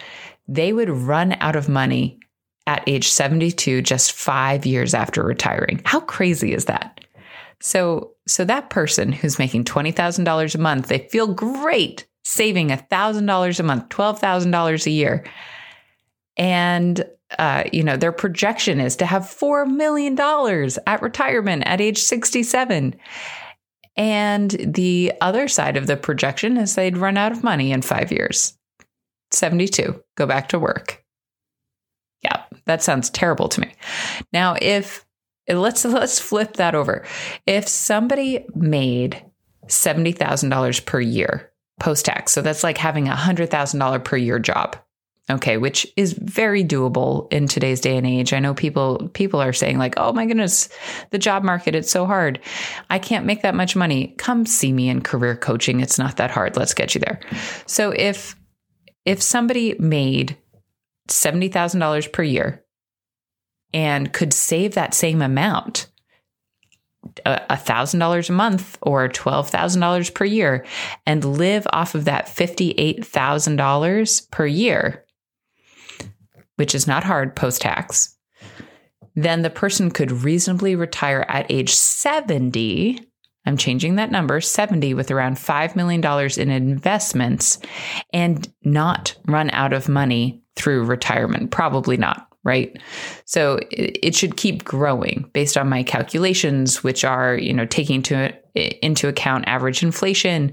they 0.45 0.73
would 0.73 0.89
run 0.89 1.37
out 1.39 1.55
of 1.55 1.69
money 1.69 2.19
at 2.67 2.83
age 2.85 3.07
72 3.07 3.81
just 3.81 4.11
5 4.11 4.65
years 4.65 4.93
after 4.93 5.23
retiring. 5.23 5.81
How 5.85 6.01
crazy 6.01 6.53
is 6.53 6.65
that? 6.65 6.99
So 7.61 8.11
so 8.27 8.43
that 8.43 8.69
person 8.69 9.13
who's 9.13 9.39
making 9.39 9.63
$20,000 9.63 10.55
a 10.55 10.57
month, 10.57 10.87
they 10.87 11.07
feel 11.07 11.33
great 11.33 12.07
saving 12.25 12.69
$1,000 12.69 13.59
a 13.59 13.63
month, 13.63 13.87
$12,000 13.87 14.85
a 14.85 14.91
year. 14.91 15.23
And 16.37 17.05
uh, 17.39 17.63
you 17.71 17.83
know, 17.83 17.97
their 17.97 18.11
projection 18.11 18.79
is 18.79 18.95
to 18.97 19.05
have 19.05 19.23
$4 19.23 19.67
million 19.67 20.19
at 20.87 21.01
retirement 21.01 21.63
at 21.65 21.81
age 21.81 21.99
67. 21.99 22.95
And 23.97 24.51
the 24.51 25.13
other 25.21 25.47
side 25.47 25.77
of 25.77 25.87
the 25.87 25.97
projection 25.97 26.57
is 26.57 26.75
they'd 26.75 26.97
run 26.97 27.17
out 27.17 27.31
of 27.31 27.43
money 27.43 27.71
in 27.71 27.81
five 27.81 28.11
years. 28.11 28.57
72, 29.31 30.01
go 30.15 30.25
back 30.25 30.49
to 30.49 30.59
work. 30.59 31.03
Yeah, 32.21 32.43
that 32.65 32.83
sounds 32.83 33.09
terrible 33.09 33.49
to 33.49 33.61
me. 33.61 33.73
Now, 34.33 34.55
if 34.61 35.05
let's 35.47 35.83
let's 35.85 36.19
flip 36.19 36.53
that 36.53 36.75
over. 36.75 37.05
If 37.47 37.67
somebody 37.67 38.45
made 38.55 39.23
$70,000 39.67 40.85
per 40.85 40.99
year 40.99 41.51
post 41.79 42.05
tax, 42.05 42.31
so 42.31 42.41
that's 42.41 42.63
like 42.63 42.77
having 42.77 43.07
a 43.07 43.13
$100,000 43.13 44.03
per 44.03 44.17
year 44.17 44.39
job 44.39 44.77
okay 45.29 45.57
which 45.57 45.87
is 45.95 46.13
very 46.13 46.63
doable 46.63 47.31
in 47.31 47.47
today's 47.47 47.79
day 47.79 47.97
and 47.97 48.07
age. 48.07 48.33
I 48.33 48.39
know 48.39 48.53
people 48.53 49.09
people 49.13 49.41
are 49.41 49.53
saying 49.53 49.77
like 49.77 49.95
oh 49.97 50.13
my 50.13 50.25
goodness 50.25 50.69
the 51.11 51.19
job 51.19 51.43
market 51.43 51.75
it's 51.75 51.91
so 51.91 52.05
hard. 52.05 52.39
I 52.89 52.99
can't 52.99 53.25
make 53.25 53.43
that 53.43 53.55
much 53.55 53.75
money. 53.75 54.15
Come 54.17 54.45
see 54.45 54.73
me 54.73 54.89
in 54.89 55.01
career 55.01 55.35
coaching. 55.35 55.79
It's 55.79 55.99
not 55.99 56.17
that 56.17 56.31
hard. 56.31 56.57
Let's 56.57 56.73
get 56.73 56.95
you 56.95 57.01
there. 57.01 57.19
So 57.65 57.91
if 57.91 58.35
if 59.05 59.21
somebody 59.21 59.75
made 59.79 60.37
$70,000 61.07 62.11
per 62.11 62.23
year 62.23 62.63
and 63.73 64.13
could 64.13 64.33
save 64.33 64.75
that 64.75 64.93
same 64.93 65.21
amount 65.21 65.87
uh, 67.25 67.39
$1,000 67.49 68.29
a 68.29 68.33
month 68.33 68.77
or 68.81 69.09
$12,000 69.09 70.13
per 70.13 70.25
year 70.25 70.65
and 71.05 71.25
live 71.25 71.67
off 71.71 71.95
of 71.95 72.05
that 72.05 72.27
$58,000 72.27 74.31
per 74.31 74.45
year, 74.45 75.05
which 76.61 76.75
is 76.75 76.85
not 76.85 77.03
hard 77.03 77.35
post 77.35 77.59
tax, 77.59 78.15
then 79.15 79.41
the 79.41 79.49
person 79.49 79.89
could 79.89 80.11
reasonably 80.11 80.75
retire 80.75 81.25
at 81.27 81.49
age 81.49 81.73
70. 81.73 82.99
I'm 83.47 83.57
changing 83.57 83.95
that 83.95 84.11
number 84.11 84.39
70 84.39 84.93
with 84.93 85.09
around 85.09 85.37
$5 85.37 85.75
million 85.75 86.05
in 86.37 86.51
investments 86.51 87.57
and 88.13 88.47
not 88.63 89.15
run 89.25 89.49
out 89.49 89.73
of 89.73 89.89
money 89.89 90.43
through 90.55 90.83
retirement. 90.83 91.49
Probably 91.49 91.97
not 91.97 92.27
right? 92.43 92.75
So 93.25 93.59
it 93.69 94.15
should 94.15 94.35
keep 94.35 94.63
growing 94.63 95.29
based 95.31 95.57
on 95.57 95.69
my 95.69 95.83
calculations, 95.83 96.83
which 96.83 97.03
are, 97.03 97.35
you 97.35 97.53
know, 97.53 97.67
taking 97.67 98.01
to, 98.03 98.33
into 98.55 99.07
account 99.07 99.47
average 99.47 99.83
inflation, 99.83 100.51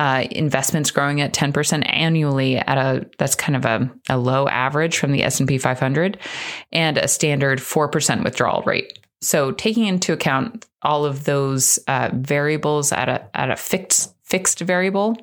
uh, 0.00 0.24
investments 0.30 0.90
growing 0.90 1.20
at 1.20 1.34
10% 1.34 1.82
annually 1.92 2.56
at 2.56 2.78
a, 2.78 3.06
that's 3.18 3.34
kind 3.34 3.54
of 3.54 3.66
a, 3.66 3.92
a 4.08 4.16
low 4.16 4.48
average 4.48 4.96
from 4.96 5.12
the 5.12 5.22
S&P 5.22 5.58
500 5.58 6.18
and 6.72 6.96
a 6.96 7.06
standard 7.06 7.58
4% 7.58 8.24
withdrawal 8.24 8.62
rate. 8.62 8.98
So 9.20 9.52
taking 9.52 9.84
into 9.84 10.14
account 10.14 10.66
all 10.80 11.04
of 11.04 11.24
those 11.24 11.78
uh, 11.86 12.08
variables 12.14 12.92
at 12.92 13.10
a, 13.10 13.28
at 13.38 13.50
a 13.50 13.56
fixed, 13.56 14.14
fixed 14.24 14.60
variable, 14.60 15.18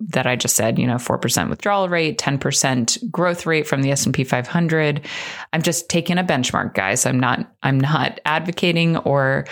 that 0.00 0.26
I 0.26 0.34
just 0.34 0.56
said, 0.56 0.76
you 0.76 0.88
know, 0.88 0.96
4% 0.96 1.48
withdrawal 1.48 1.88
rate, 1.88 2.18
10% 2.18 3.12
growth 3.12 3.46
rate 3.46 3.64
from 3.68 3.82
the 3.82 3.92
S&P 3.92 4.24
500. 4.24 5.06
I'm 5.52 5.62
just 5.62 5.88
taking 5.88 6.18
a 6.18 6.24
benchmark, 6.24 6.74
guys. 6.74 7.06
I'm 7.06 7.20
not 7.20 7.48
I'm 7.62 7.78
not 7.78 8.20
advocating 8.26 8.96
or 8.98 9.46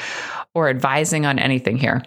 or 0.52 0.68
advising 0.68 1.26
on 1.26 1.38
anything 1.38 1.78
here. 1.78 2.02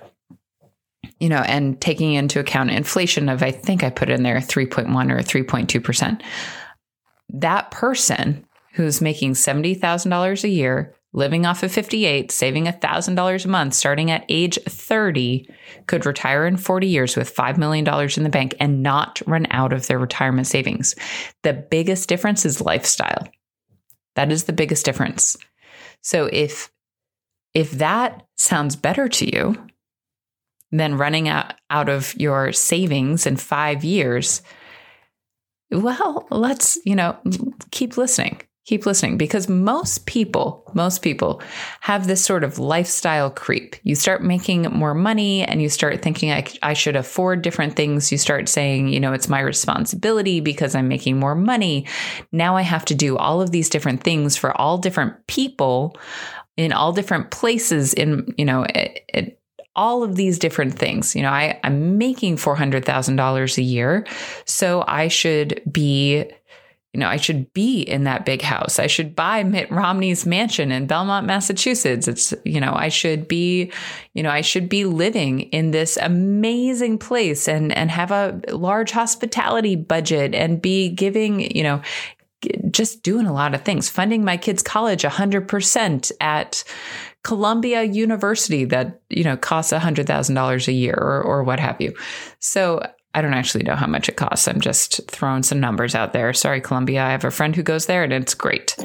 You 1.19 1.29
know, 1.29 1.41
and 1.41 1.79
taking 1.79 2.13
into 2.13 2.39
account 2.39 2.71
inflation 2.71 3.29
of 3.29 3.41
I 3.41 3.51
think 3.51 3.83
I 3.83 3.89
put 3.89 4.09
in 4.09 4.23
there 4.23 4.37
3.1 4.37 5.11
or 5.11 5.19
3.2%. 5.19 6.21
That 7.29 7.71
person 7.71 8.45
who's 8.73 8.99
making 8.99 9.33
$70,000 9.33 10.43
a 10.43 10.49
year 10.49 10.93
living 11.15 11.45
off 11.45 11.63
of 11.63 11.71
58, 11.71 12.29
saving 12.29 12.65
$1,000 12.65 13.45
a 13.45 13.47
month 13.47 13.73
starting 13.73 14.11
at 14.11 14.25
age 14.27 14.59
30, 14.67 15.49
could 15.87 16.05
retire 16.05 16.45
in 16.45 16.57
40 16.57 16.87
years 16.87 17.15
with 17.15 17.33
$5 17.33 17.57
million 17.57 17.87
in 18.17 18.23
the 18.23 18.29
bank 18.29 18.53
and 18.59 18.83
not 18.83 19.21
run 19.25 19.47
out 19.49 19.71
of 19.71 19.87
their 19.87 19.97
retirement 19.97 20.45
savings. 20.45 20.93
The 21.43 21.53
biggest 21.53 22.09
difference 22.09 22.45
is 22.45 22.59
lifestyle. 22.59 23.29
That 24.15 24.31
is 24.31 24.43
the 24.43 24.53
biggest 24.53 24.85
difference. 24.85 25.37
So 26.01 26.29
if 26.31 26.71
if 27.53 27.71
that 27.71 28.27
sounds 28.35 28.75
better 28.75 29.07
to 29.07 29.33
you 29.33 29.55
than 30.77 30.97
running 30.97 31.27
out, 31.27 31.53
out 31.69 31.89
of 31.89 32.15
your 32.19 32.51
savings 32.51 33.25
in 33.25 33.37
5 33.37 33.83
years, 33.83 34.41
well, 35.71 36.27
let's, 36.29 36.77
you 36.85 36.95
know, 36.95 37.17
keep 37.71 37.97
listening 37.97 38.41
keep 38.65 38.85
listening 38.87 39.15
because 39.15 39.47
most 39.47 40.07
people, 40.07 40.69
most 40.73 41.03
people 41.03 41.41
have 41.81 42.07
this 42.07 42.25
sort 42.25 42.43
of 42.43 42.57
lifestyle 42.57 43.29
creep. 43.29 43.75
You 43.83 43.93
start 43.93 44.23
making 44.23 44.63
more 44.63 44.95
money 44.95 45.43
and 45.43 45.61
you 45.61 45.69
start 45.69 46.01
thinking, 46.01 46.31
I, 46.31 46.45
I, 46.63 46.73
should 46.73 46.95
afford 46.95 47.43
different 47.43 47.75
things. 47.75 48.11
You 48.11 48.17
start 48.17 48.49
saying, 48.49 48.87
you 48.87 48.99
know, 48.99 49.13
it's 49.13 49.29
my 49.29 49.39
responsibility 49.39 50.39
because 50.39 50.73
I'm 50.73 50.87
making 50.87 51.19
more 51.19 51.35
money. 51.35 51.85
Now 52.31 52.55
I 52.55 52.63
have 52.63 52.85
to 52.85 52.95
do 52.95 53.17
all 53.17 53.39
of 53.39 53.51
these 53.51 53.69
different 53.69 54.03
things 54.03 54.35
for 54.35 54.59
all 54.59 54.79
different 54.79 55.27
people 55.27 55.95
in 56.57 56.73
all 56.73 56.91
different 56.91 57.31
places 57.31 57.93
in, 57.93 58.33
you 58.37 58.45
know, 58.45 58.63
it, 58.63 59.03
it, 59.13 59.41
all 59.75 60.03
of 60.03 60.15
these 60.15 60.39
different 60.39 60.77
things. 60.77 61.15
You 61.15 61.21
know, 61.21 61.31
I, 61.31 61.59
I'm 61.63 61.97
making 61.97 62.37
$400,000 62.37 63.57
a 63.57 63.61
year. 63.61 64.05
So 64.45 64.83
I 64.87 65.07
should 65.07 65.61
be 65.71 66.31
you 66.95 66.99
know, 66.99 67.09
I 67.09 67.17
should 67.17 67.51
be 67.51 67.81
in 67.81 68.05
that 68.05 68.25
big 68.25 68.41
house. 68.41 68.79
I 68.79 68.87
should 68.87 69.17
buy 69.17 69.43
Mitt 69.43 69.69
Romney's 69.69 70.25
mansion 70.25 70.71
in 70.71 70.87
Belmont, 70.87 71.27
Massachusetts. 71.27 72.07
It's, 72.07 72.33
you 72.45 72.61
know, 72.61 72.73
I 72.73 72.87
should 72.87 73.27
be, 73.27 73.73
you 74.13 74.23
know, 74.23 74.29
I 74.29 74.39
should 74.39 74.69
be 74.69 74.85
living 74.85 75.41
in 75.41 75.71
this 75.71 75.97
amazing 75.97 76.97
place 76.97 77.49
and, 77.49 77.73
and 77.73 77.91
have 77.91 78.11
a 78.11 78.39
large 78.47 78.91
hospitality 78.91 79.75
budget 79.75 80.33
and 80.33 80.61
be 80.61 80.87
giving, 80.87 81.53
you 81.53 81.63
know, 81.63 81.81
just 82.71 83.03
doing 83.03 83.25
a 83.25 83.33
lot 83.33 83.53
of 83.53 83.63
things, 83.63 83.89
funding 83.89 84.23
my 84.23 84.37
kids' 84.37 84.63
college 84.63 85.03
100% 85.03 86.11
at 86.21 86.63
Columbia 87.25 87.81
University 87.81 88.65
that, 88.65 89.01
you 89.09 89.23
know, 89.23 89.35
costs 89.35 89.73
$100,000 89.73 90.67
a 90.67 90.71
year 90.71 90.93
or, 90.95 91.23
or 91.23 91.43
what 91.43 91.59
have 91.59 91.81
you. 91.81 91.91
So 92.39 92.79
I 93.15 93.21
don't 93.21 93.33
actually 93.33 93.63
know 93.63 93.75
how 93.75 93.87
much 93.87 94.07
it 94.07 94.15
costs. 94.15 94.47
I'm 94.47 94.61
just 94.61 95.01
throwing 95.09 95.41
some 95.41 95.59
numbers 95.59 95.95
out 95.95 96.13
there. 96.13 96.33
Sorry, 96.33 96.61
Columbia. 96.61 97.03
I 97.03 97.09
have 97.09 97.25
a 97.25 97.31
friend 97.31 97.55
who 97.55 97.63
goes 97.63 97.87
there 97.87 98.03
and 98.03 98.13
it's 98.13 98.35
great. 98.35 98.75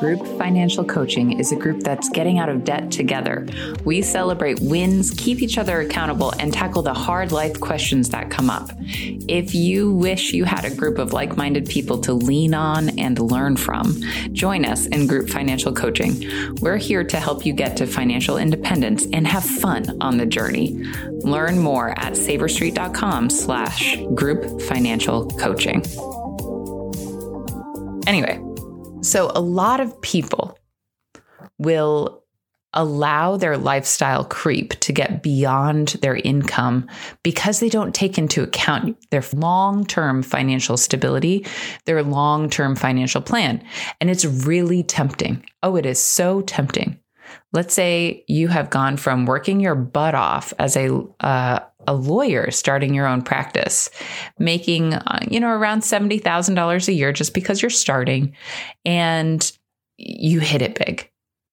Group 0.00 0.26
Financial 0.38 0.82
Coaching 0.82 1.38
is 1.38 1.52
a 1.52 1.56
group 1.56 1.80
that's 1.80 2.08
getting 2.08 2.38
out 2.38 2.48
of 2.48 2.64
debt 2.64 2.90
together. 2.90 3.46
We 3.84 4.00
celebrate 4.00 4.58
wins, 4.58 5.10
keep 5.10 5.42
each 5.42 5.58
other 5.58 5.82
accountable, 5.82 6.32
and 6.38 6.54
tackle 6.54 6.80
the 6.80 6.94
hard 6.94 7.32
life 7.32 7.60
questions 7.60 8.08
that 8.08 8.30
come 8.30 8.48
up. 8.48 8.70
If 8.80 9.54
you 9.54 9.92
wish 9.92 10.32
you 10.32 10.44
had 10.44 10.64
a 10.64 10.74
group 10.74 10.96
of 10.96 11.12
like 11.12 11.36
minded 11.36 11.68
people 11.68 11.98
to 11.98 12.14
lean 12.14 12.54
on 12.54 12.98
and 12.98 13.18
learn 13.18 13.58
from, 13.58 14.00
join 14.32 14.64
us 14.64 14.86
in 14.86 15.06
Group 15.06 15.28
Financial 15.28 15.70
Coaching. 15.70 16.24
We're 16.62 16.78
here 16.78 17.04
to 17.04 17.20
help 17.20 17.44
you 17.44 17.52
get 17.52 17.76
to 17.76 17.86
financial 17.86 18.38
independence 18.38 19.06
and 19.12 19.26
have 19.26 19.44
fun 19.44 19.98
on 20.00 20.16
the 20.16 20.24
journey. 20.24 20.82
Learn 21.24 21.58
more 21.58 21.90
at 21.98 22.14
savorstreet.com 22.14 23.28
slash 23.28 23.98
group 24.14 24.62
financial 24.62 25.28
coaching. 25.32 25.84
Anyway, 28.06 28.40
so, 29.02 29.30
a 29.34 29.40
lot 29.40 29.80
of 29.80 30.00
people 30.00 30.58
will 31.58 32.20
allow 32.72 33.36
their 33.36 33.56
lifestyle 33.58 34.24
creep 34.24 34.78
to 34.80 34.92
get 34.92 35.22
beyond 35.22 35.88
their 36.02 36.16
income 36.16 36.86
because 37.24 37.58
they 37.58 37.68
don't 37.68 37.94
take 37.94 38.16
into 38.16 38.42
account 38.42 38.96
their 39.10 39.24
long 39.34 39.84
term 39.84 40.22
financial 40.22 40.76
stability, 40.76 41.44
their 41.86 42.02
long 42.02 42.48
term 42.48 42.76
financial 42.76 43.20
plan. 43.20 43.62
And 44.00 44.08
it's 44.08 44.24
really 44.24 44.82
tempting. 44.82 45.44
Oh, 45.62 45.76
it 45.76 45.86
is 45.86 45.98
so 46.00 46.42
tempting. 46.42 46.98
Let's 47.52 47.74
say 47.74 48.24
you 48.28 48.48
have 48.48 48.70
gone 48.70 48.96
from 48.96 49.26
working 49.26 49.60
your 49.60 49.74
butt 49.74 50.14
off 50.14 50.52
as 50.58 50.76
a 50.76 51.00
uh, 51.20 51.60
a 51.86 51.94
lawyer 51.94 52.50
starting 52.50 52.94
your 52.94 53.06
own 53.06 53.22
practice, 53.22 53.90
making, 54.38 54.94
uh, 54.94 55.20
you 55.30 55.40
know, 55.40 55.50
around 55.50 55.80
$70,000 55.80 56.88
a 56.88 56.92
year 56.92 57.12
just 57.12 57.34
because 57.34 57.62
you're 57.62 57.70
starting 57.70 58.34
and 58.84 59.52
you 59.96 60.40
hit 60.40 60.62
it 60.62 60.74
big 60.74 61.10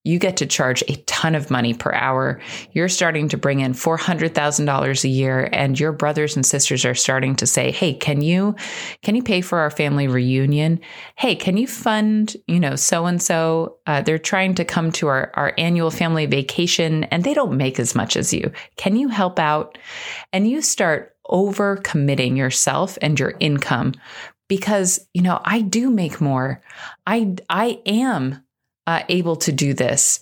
you 0.07 0.19
get 0.19 0.37
to 0.37 0.45
charge 0.45 0.81
a 0.87 0.95
ton 1.05 1.35
of 1.35 1.51
money 1.51 1.73
per 1.73 1.91
hour. 1.93 2.39
You're 2.71 2.87
starting 2.87 3.27
to 3.29 3.37
bring 3.37 3.59
in 3.59 3.73
$400,000 3.73 5.03
a 5.03 5.07
year 5.07 5.49
and 5.51 5.79
your 5.79 5.91
brothers 5.91 6.35
and 6.35 6.45
sisters 6.45 6.85
are 6.85 6.95
starting 6.95 7.35
to 7.35 7.45
say, 7.45 7.71
"Hey, 7.71 7.93
can 7.93 8.21
you 8.21 8.55
can 9.03 9.15
you 9.15 9.23
pay 9.23 9.41
for 9.41 9.59
our 9.59 9.69
family 9.69 10.07
reunion? 10.07 10.79
Hey, 11.15 11.35
can 11.35 11.57
you 11.57 11.67
fund, 11.67 12.37
you 12.47 12.59
know, 12.59 12.75
so 12.75 13.05
and 13.05 13.21
so? 13.21 13.77
They're 13.85 14.17
trying 14.17 14.55
to 14.55 14.65
come 14.65 14.91
to 14.93 15.07
our 15.07 15.31
our 15.35 15.53
annual 15.57 15.91
family 15.91 16.25
vacation 16.25 17.03
and 17.05 17.23
they 17.23 17.33
don't 17.33 17.57
make 17.57 17.79
as 17.79 17.93
much 17.93 18.15
as 18.15 18.33
you. 18.33 18.51
Can 18.77 18.95
you 18.95 19.09
help 19.09 19.39
out?" 19.39 19.77
And 20.31 20.47
you 20.47 20.61
start 20.61 21.15
over 21.29 21.75
committing 21.77 22.37
yourself 22.37 22.97
and 23.01 23.19
your 23.19 23.33
income 23.39 23.93
because, 24.47 25.07
you 25.13 25.21
know, 25.21 25.41
I 25.43 25.61
do 25.61 25.89
make 25.89 26.21
more. 26.21 26.61
I, 27.05 27.35
I 27.49 27.81
am 27.85 28.43
uh, 28.87 29.03
able 29.09 29.35
to 29.35 29.51
do 29.51 29.73
this, 29.73 30.19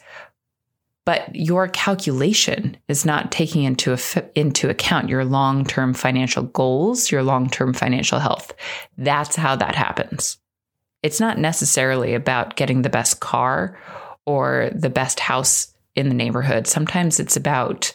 but 1.06 1.34
your 1.36 1.68
calculation 1.68 2.76
is 2.88 3.06
not 3.06 3.32
taking 3.32 3.64
into, 3.64 3.98
into 4.34 4.70
account 4.70 5.08
your 5.08 5.24
long 5.24 5.64
term 5.64 5.94
financial 5.94 6.44
goals, 6.44 7.12
your 7.12 7.24
long 7.24 7.48
term 7.50 7.74
financial 7.74 8.20
health. 8.20 8.52
That's 8.98 9.36
how 9.36 9.56
that 9.56 9.76
happens. 9.76 10.40
It's 11.04 11.20
not 11.20 11.38
necessarily 11.38 12.16
about 12.16 12.56
getting 12.56 12.82
the 12.82 12.90
best 12.90 13.20
car 13.20 13.80
or 14.26 14.72
the 14.74 14.90
best 14.90 15.20
house 15.20 15.74
in 15.94 16.10
the 16.10 16.16
neighborhood. 16.16 16.66
Sometimes 16.66 17.20
it's 17.20 17.38
about 17.38 17.94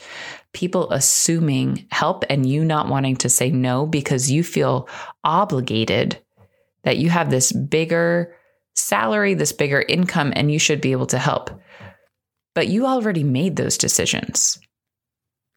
people 0.53 0.91
assuming 0.91 1.87
help 1.91 2.25
and 2.31 2.47
you 2.47 2.65
not 2.65 2.89
wanting 2.89 3.17
to 3.17 3.29
say 3.29 3.51
no 3.51 3.87
because 3.87 4.31
you 4.31 4.45
feel 4.45 4.89
obligated 5.25 6.21
that 6.85 6.99
you 6.99 7.11
have 7.11 7.31
this 7.31 7.53
bigger 7.53 8.35
salary, 8.75 9.35
this 9.35 9.53
bigger 9.53 9.85
income, 9.87 10.33
and 10.35 10.51
you 10.51 10.59
should 10.59 10.81
be 10.81 10.93
able 10.93 11.07
to 11.07 11.19
help. 11.19 11.51
But 12.55 12.69
you 12.69 12.87
already 12.87 13.25
made 13.25 13.57
those 13.57 13.79
decisions. 13.79 14.59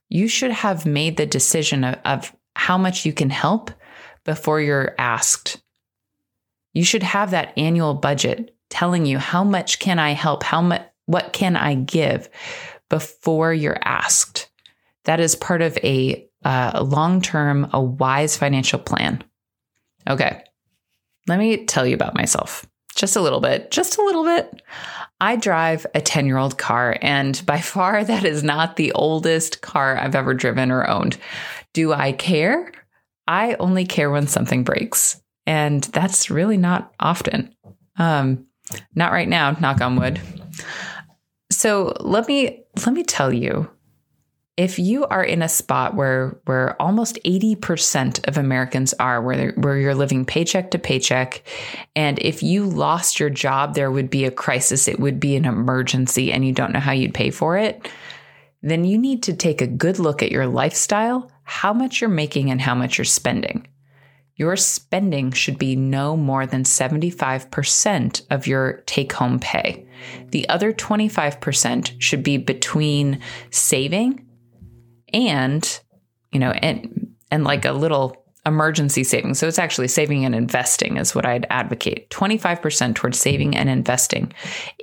You 0.10 0.27
should 0.27 0.51
have 0.51 0.86
made 0.86 1.17
the 1.17 1.25
decision 1.25 1.84
of, 1.84 2.00
of 2.05 2.36
how 2.55 2.77
much 2.77 3.05
you 3.05 3.13
can 3.13 3.29
help 3.29 3.72
before 4.25 4.62
you're 4.62 4.96
asked. 4.98 5.62
You 6.74 6.84
should 6.84 7.03
have 7.03 7.32
that 7.32 7.53
annual 7.58 7.93
budget 7.93 8.55
telling 8.70 9.05
you 9.05 9.17
how 9.17 9.43
much 9.43 9.79
can 9.79 10.00
I 10.00 10.12
help? 10.12 10.43
How 10.43 10.62
much 10.62 10.82
what 11.05 11.34
can 11.34 11.55
I 11.55 11.75
give 11.75 12.29
before 12.89 13.53
you're 13.53 13.79
asked? 13.84 14.50
That 15.05 15.20
is 15.20 15.36
part 15.36 15.62
of 15.62 15.77
a 15.77 16.27
uh, 16.46 16.84
long 16.86 17.22
term, 17.22 17.70
a 17.74 17.82
wise 17.82 18.38
financial 18.38 18.79
plan. 18.79 19.24
Okay, 20.10 20.43
let 21.27 21.39
me 21.39 21.65
tell 21.65 21.86
you 21.86 21.96
about 21.96 22.15
myself 22.15 22.65
just 22.94 23.16
a 23.16 23.22
little 23.22 23.40
bit, 23.40 23.72
just 23.72 23.98
a 23.98 24.04
little 24.04 24.24
bit. 24.24 24.62
I 25.20 25.36
drive 25.36 25.86
a 25.96 26.02
10 26.02 26.26
year 26.26 26.38
old 26.38 26.58
car, 26.58 26.98
and 27.02 27.42
by 27.46 27.62
far 27.62 28.04
that 28.04 28.24
is 28.26 28.44
not 28.44 28.76
the 28.76 28.92
oldest 28.94 29.62
car 29.62 29.98
I've 29.98 30.16
ever 30.16 30.34
driven 30.34 30.72
or 30.72 30.88
owned. 30.88 31.18
Do 31.74 31.94
I 31.94 32.12
care? 32.12 32.72
I 33.28 33.56
only 33.56 33.86
care 33.86 34.12
when 34.12 34.28
something 34.28 34.64
breaks, 34.64 35.22
and 35.46 35.84
that's 35.86 36.30
really 36.30 36.58
not 36.58 36.94
often. 37.00 37.56
Um, 37.98 38.48
not 38.96 39.12
right 39.12 39.28
now, 39.28 39.52
knock 39.52 39.82
on 39.82 39.96
wood. 39.96 40.20
So 41.52 41.96
let 42.00 42.28
me 42.28 42.64
let 42.86 42.94
me 42.94 43.04
tell 43.04 43.32
you 43.32 43.70
if 44.56 44.78
you 44.78 45.06
are 45.06 45.24
in 45.24 45.42
a 45.42 45.50
spot 45.50 45.96
where 45.96 46.38
where 46.46 46.80
almost 46.80 47.18
80% 47.26 48.28
of 48.28 48.38
Americans 48.38 48.94
are 49.00 49.22
where 49.22 49.52
where 49.54 49.78
you're 49.78 49.96
living 49.96 50.26
paycheck 50.26 50.72
to 50.72 50.80
paycheck 50.80 51.44
and 51.96 52.20
if 52.20 52.44
you 52.44 52.66
lost 52.66 53.20
your 53.20 53.32
job 53.32 53.74
there 53.74 53.92
would 53.92 54.10
be 54.10 54.26
a 54.26 54.32
crisis 54.32 54.88
it 54.88 55.00
would 55.00 55.20
be 55.20 55.36
an 55.36 55.46
emergency 55.46 56.32
and 56.32 56.46
you 56.46 56.54
don't 56.54 56.72
know 56.72 56.80
how 56.80 56.92
you'd 56.92 57.14
pay 57.14 57.32
for 57.32 57.58
it 57.58 57.90
then 58.62 58.86
you 58.86 58.98
need 58.98 59.24
to 59.24 59.34
take 59.34 59.62
a 59.62 59.68
good 59.68 59.98
look 59.98 60.22
at 60.22 60.32
your 60.32 60.46
lifestyle 60.46 61.32
how 61.44 61.74
much 61.74 62.00
you're 62.00 62.10
making 62.10 62.52
and 62.52 62.62
how 62.62 62.76
much 62.76 62.98
you're 62.98 63.06
spending 63.06 63.68
your 64.36 64.56
spending 64.56 65.32
should 65.32 65.60
be 65.60 65.76
no 65.76 66.18
more 66.18 66.48
than 66.48 66.64
75% 66.64 68.22
of 68.32 68.48
your 68.48 68.82
take 68.88 69.14
home 69.14 69.40
pay. 69.40 69.86
The 70.30 70.50
other 70.50 70.74
25% 70.74 72.02
should 72.02 72.24
be 72.24 72.38
between 72.38 73.20
saving 73.52 74.26
and 75.13 75.79
you 76.32 76.39
know 76.39 76.51
and 76.51 77.15
and 77.32 77.43
like 77.43 77.65
a 77.65 77.72
little 77.72 78.24
emergency 78.46 79.03
savings. 79.03 79.39
So 79.39 79.48
it's 79.48 79.60
actually 79.60 79.88
saving 79.88 80.25
and 80.25 80.36
investing 80.36 80.98
is 80.98 81.15
what 81.15 81.25
I'd 81.25 81.48
advocate. 81.50 82.10
25% 82.10 82.93
towards 82.93 83.17
saving 83.17 83.55
and 83.55 83.70
investing. 83.70 84.34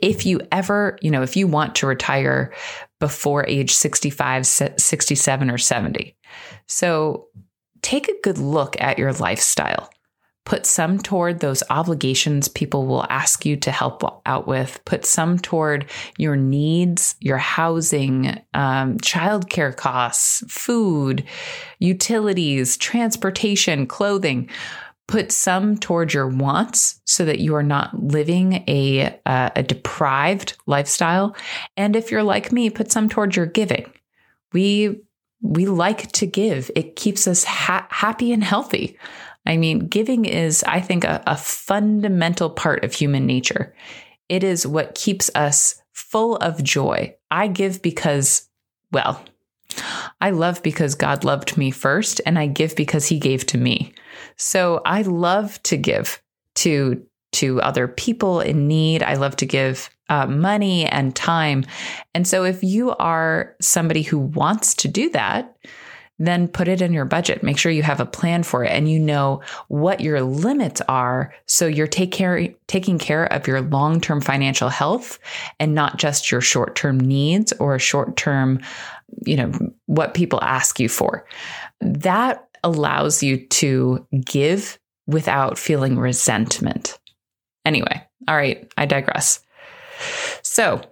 If 0.00 0.25
you 0.25 0.40
ever, 0.50 0.99
you 1.02 1.10
know, 1.10 1.22
if 1.22 1.37
you 1.37 1.46
want 1.46 1.75
to 1.76 1.87
retire 1.87 2.54
before 3.00 3.46
age 3.46 3.72
65, 3.72 4.46
67 4.46 5.50
or 5.50 5.58
70. 5.58 6.16
So 6.68 7.26
take 7.82 8.08
a 8.08 8.20
good 8.22 8.38
look 8.38 8.80
at 8.80 8.99
your 8.99 9.12
lifestyle. 9.12 9.90
Put 10.50 10.66
some 10.66 10.99
toward 10.99 11.38
those 11.38 11.62
obligations 11.71 12.49
people 12.49 12.84
will 12.84 13.06
ask 13.08 13.47
you 13.47 13.56
to 13.58 13.71
help 13.71 14.02
out 14.26 14.49
with. 14.49 14.80
Put 14.84 15.06
some 15.06 15.39
toward 15.39 15.89
your 16.19 16.34
needs, 16.34 17.15
your 17.21 17.36
housing, 17.36 18.36
um, 18.52 18.99
childcare 18.99 19.76
costs, 19.76 20.43
food, 20.52 21.23
utilities, 21.78 22.76
transportation, 22.76 23.86
clothing. 23.86 24.50
Put 25.06 25.30
some 25.30 25.78
toward 25.78 26.13
your 26.13 26.26
wants 26.26 27.00
so 27.04 27.25
that 27.26 27.39
you 27.39 27.54
are 27.54 27.63
not 27.63 28.02
living 28.02 28.65
a, 28.67 29.21
uh, 29.26 29.50
a 29.54 29.63
deprived 29.63 30.56
lifestyle. 30.67 31.36
And 31.76 31.95
if 31.95 32.10
you're 32.10 32.25
like 32.25 32.50
me, 32.50 32.71
put 32.71 32.91
some 32.91 33.08
toward 33.08 33.36
your 33.36 33.47
giving. 33.47 33.93
We 34.52 35.00
we 35.43 35.65
like 35.65 36.13
to 36.13 36.26
give. 36.26 36.71
It 36.76 36.97
keeps 36.97 37.26
us 37.26 37.45
ha- 37.45 37.86
happy 37.89 38.30
and 38.32 38.45
healthy. 38.45 38.99
I 39.47 39.57
mean, 39.57 39.81
giving 39.81 40.25
is, 40.25 40.63
I 40.67 40.81
think, 40.81 41.05
a, 41.05 41.23
a 41.26 41.37
fundamental 41.37 42.50
part 42.50 42.85
of 42.85 42.93
human 42.93 43.26
nature. 43.26 43.75
It 44.29 44.45
is 44.45 44.67
what 44.67 44.95
keeps 44.95 45.31
us 45.35 45.81
full 45.93 46.37
of 46.37 46.63
joy. 46.63 47.17
I 47.31 47.49
give 47.49 47.83
because, 47.83 48.49
well, 48.93 49.23
I 50.21 50.31
love 50.31 50.63
because 50.63 50.95
God 50.95 51.25
loved 51.25 51.57
me 51.57 51.71
first, 51.71 52.21
and 52.26 52.39
I 52.39 52.47
give 52.47 52.76
because 52.76 53.07
He 53.07 53.19
gave 53.19 53.47
to 53.47 53.59
me. 53.59 53.93
So 54.37 54.83
I 54.85 55.03
love 55.03 55.63
to 55.65 55.76
give 55.76 56.23
to 56.57 57.05
to 57.33 57.61
other 57.63 57.87
people 57.87 58.41
in 58.41 58.67
need. 58.67 59.03
I 59.03 59.15
love 59.15 59.37
to 59.37 59.47
give 59.47 59.89
uh, 60.09 60.26
money 60.26 60.87
and 60.87 61.15
time. 61.15 61.65
And 62.13 62.26
so 62.26 62.45
if 62.45 62.65
you 62.65 62.91
are 62.97 63.55
somebody 63.61 64.03
who 64.03 64.19
wants 64.19 64.75
to 64.75 64.89
do 64.89 65.11
that, 65.11 65.57
then 66.21 66.47
put 66.47 66.69
it 66.69 66.83
in 66.83 66.93
your 66.93 67.06
budget. 67.06 67.43
Make 67.43 67.59
sure 67.59 67.73
you 67.73 67.83
have 67.83 67.99
a 67.99 68.06
plan 68.06 68.43
for 68.43 68.63
it 68.63 68.71
and 68.71 68.89
you 68.89 69.00
know 69.00 69.41
what 69.69 70.00
your 70.00 70.21
limits 70.21 70.83
are. 70.83 71.35
So 71.47 71.67
you're 71.67 71.87
take 71.87 72.13
care, 72.13 72.49
taking 72.67 72.99
care 72.99 73.25
of 73.33 73.49
your 73.49 73.63
long 73.63 74.00
term 74.00 74.21
financial 74.21 74.69
health 74.69 75.19
and 75.59 75.75
not 75.75 75.97
just 75.97 76.30
your 76.30 76.43
short 76.43 76.76
term 76.76 77.00
needs 77.00 77.52
or 77.54 77.78
short 77.78 78.17
term, 78.17 78.61
you 79.25 79.35
know, 79.35 79.50
what 79.87 80.13
people 80.13 80.39
ask 80.43 80.78
you 80.78 80.91
for. 80.91 81.25
That 81.80 82.47
allows 82.63 83.23
you 83.23 83.47
to 83.47 84.06
give 84.23 84.78
without 85.06 85.59
feeling 85.59 85.99
resentment. 85.99 86.99
Anyway, 87.65 88.06
all 88.28 88.37
right, 88.37 88.71
I 88.76 88.85
digress. 88.85 89.41
So 90.43 90.83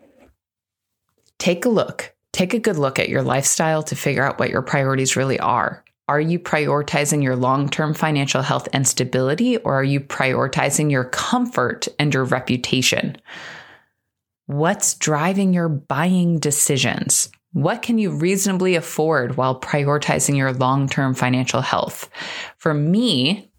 take 1.39 1.67
a 1.67 1.71
look 1.71 2.15
Take 2.33 2.55
a 2.55 2.59
good 2.59 2.77
look 2.77 2.99
at 2.99 3.09
your 3.09 3.23
lifestyle 3.23 3.83
to 3.85 3.97
figure 3.97 4.23
out 4.23 4.39
what 4.39 4.51
your 4.51 4.63
priorities 4.63 5.17
really 5.17 5.39
are. 5.39 5.85
Are 6.09 6.21
you 6.21 6.39
prioritizing 6.39 7.23
your 7.23 7.37
long 7.37 7.69
term 7.69 7.93
financial 7.93 8.43
health 8.43 8.69
and 8.73 8.89
stability, 8.89 9.59
or 9.59 9.75
are 9.75 9.85
you 9.85 10.01
prioritizing 10.01 10.91
your 10.91 11.05
comfort 11.05 11.87
and 11.99 12.15
your 12.15 12.25
reputation? 12.25 13.17
What's 14.47 14.95
driving 14.95 15.53
your 15.53 15.69
buying 15.69 16.39
decisions? 16.39 17.31
What 17.53 17.83
can 17.83 17.99
you 17.99 18.11
reasonably 18.11 18.75
afford 18.75 19.37
while 19.37 19.61
prioritizing 19.61 20.37
your 20.37 20.53
long 20.53 20.89
term 20.89 21.15
financial 21.15 21.61
health? 21.61 22.09
For 22.57 22.73
me, 22.73 23.51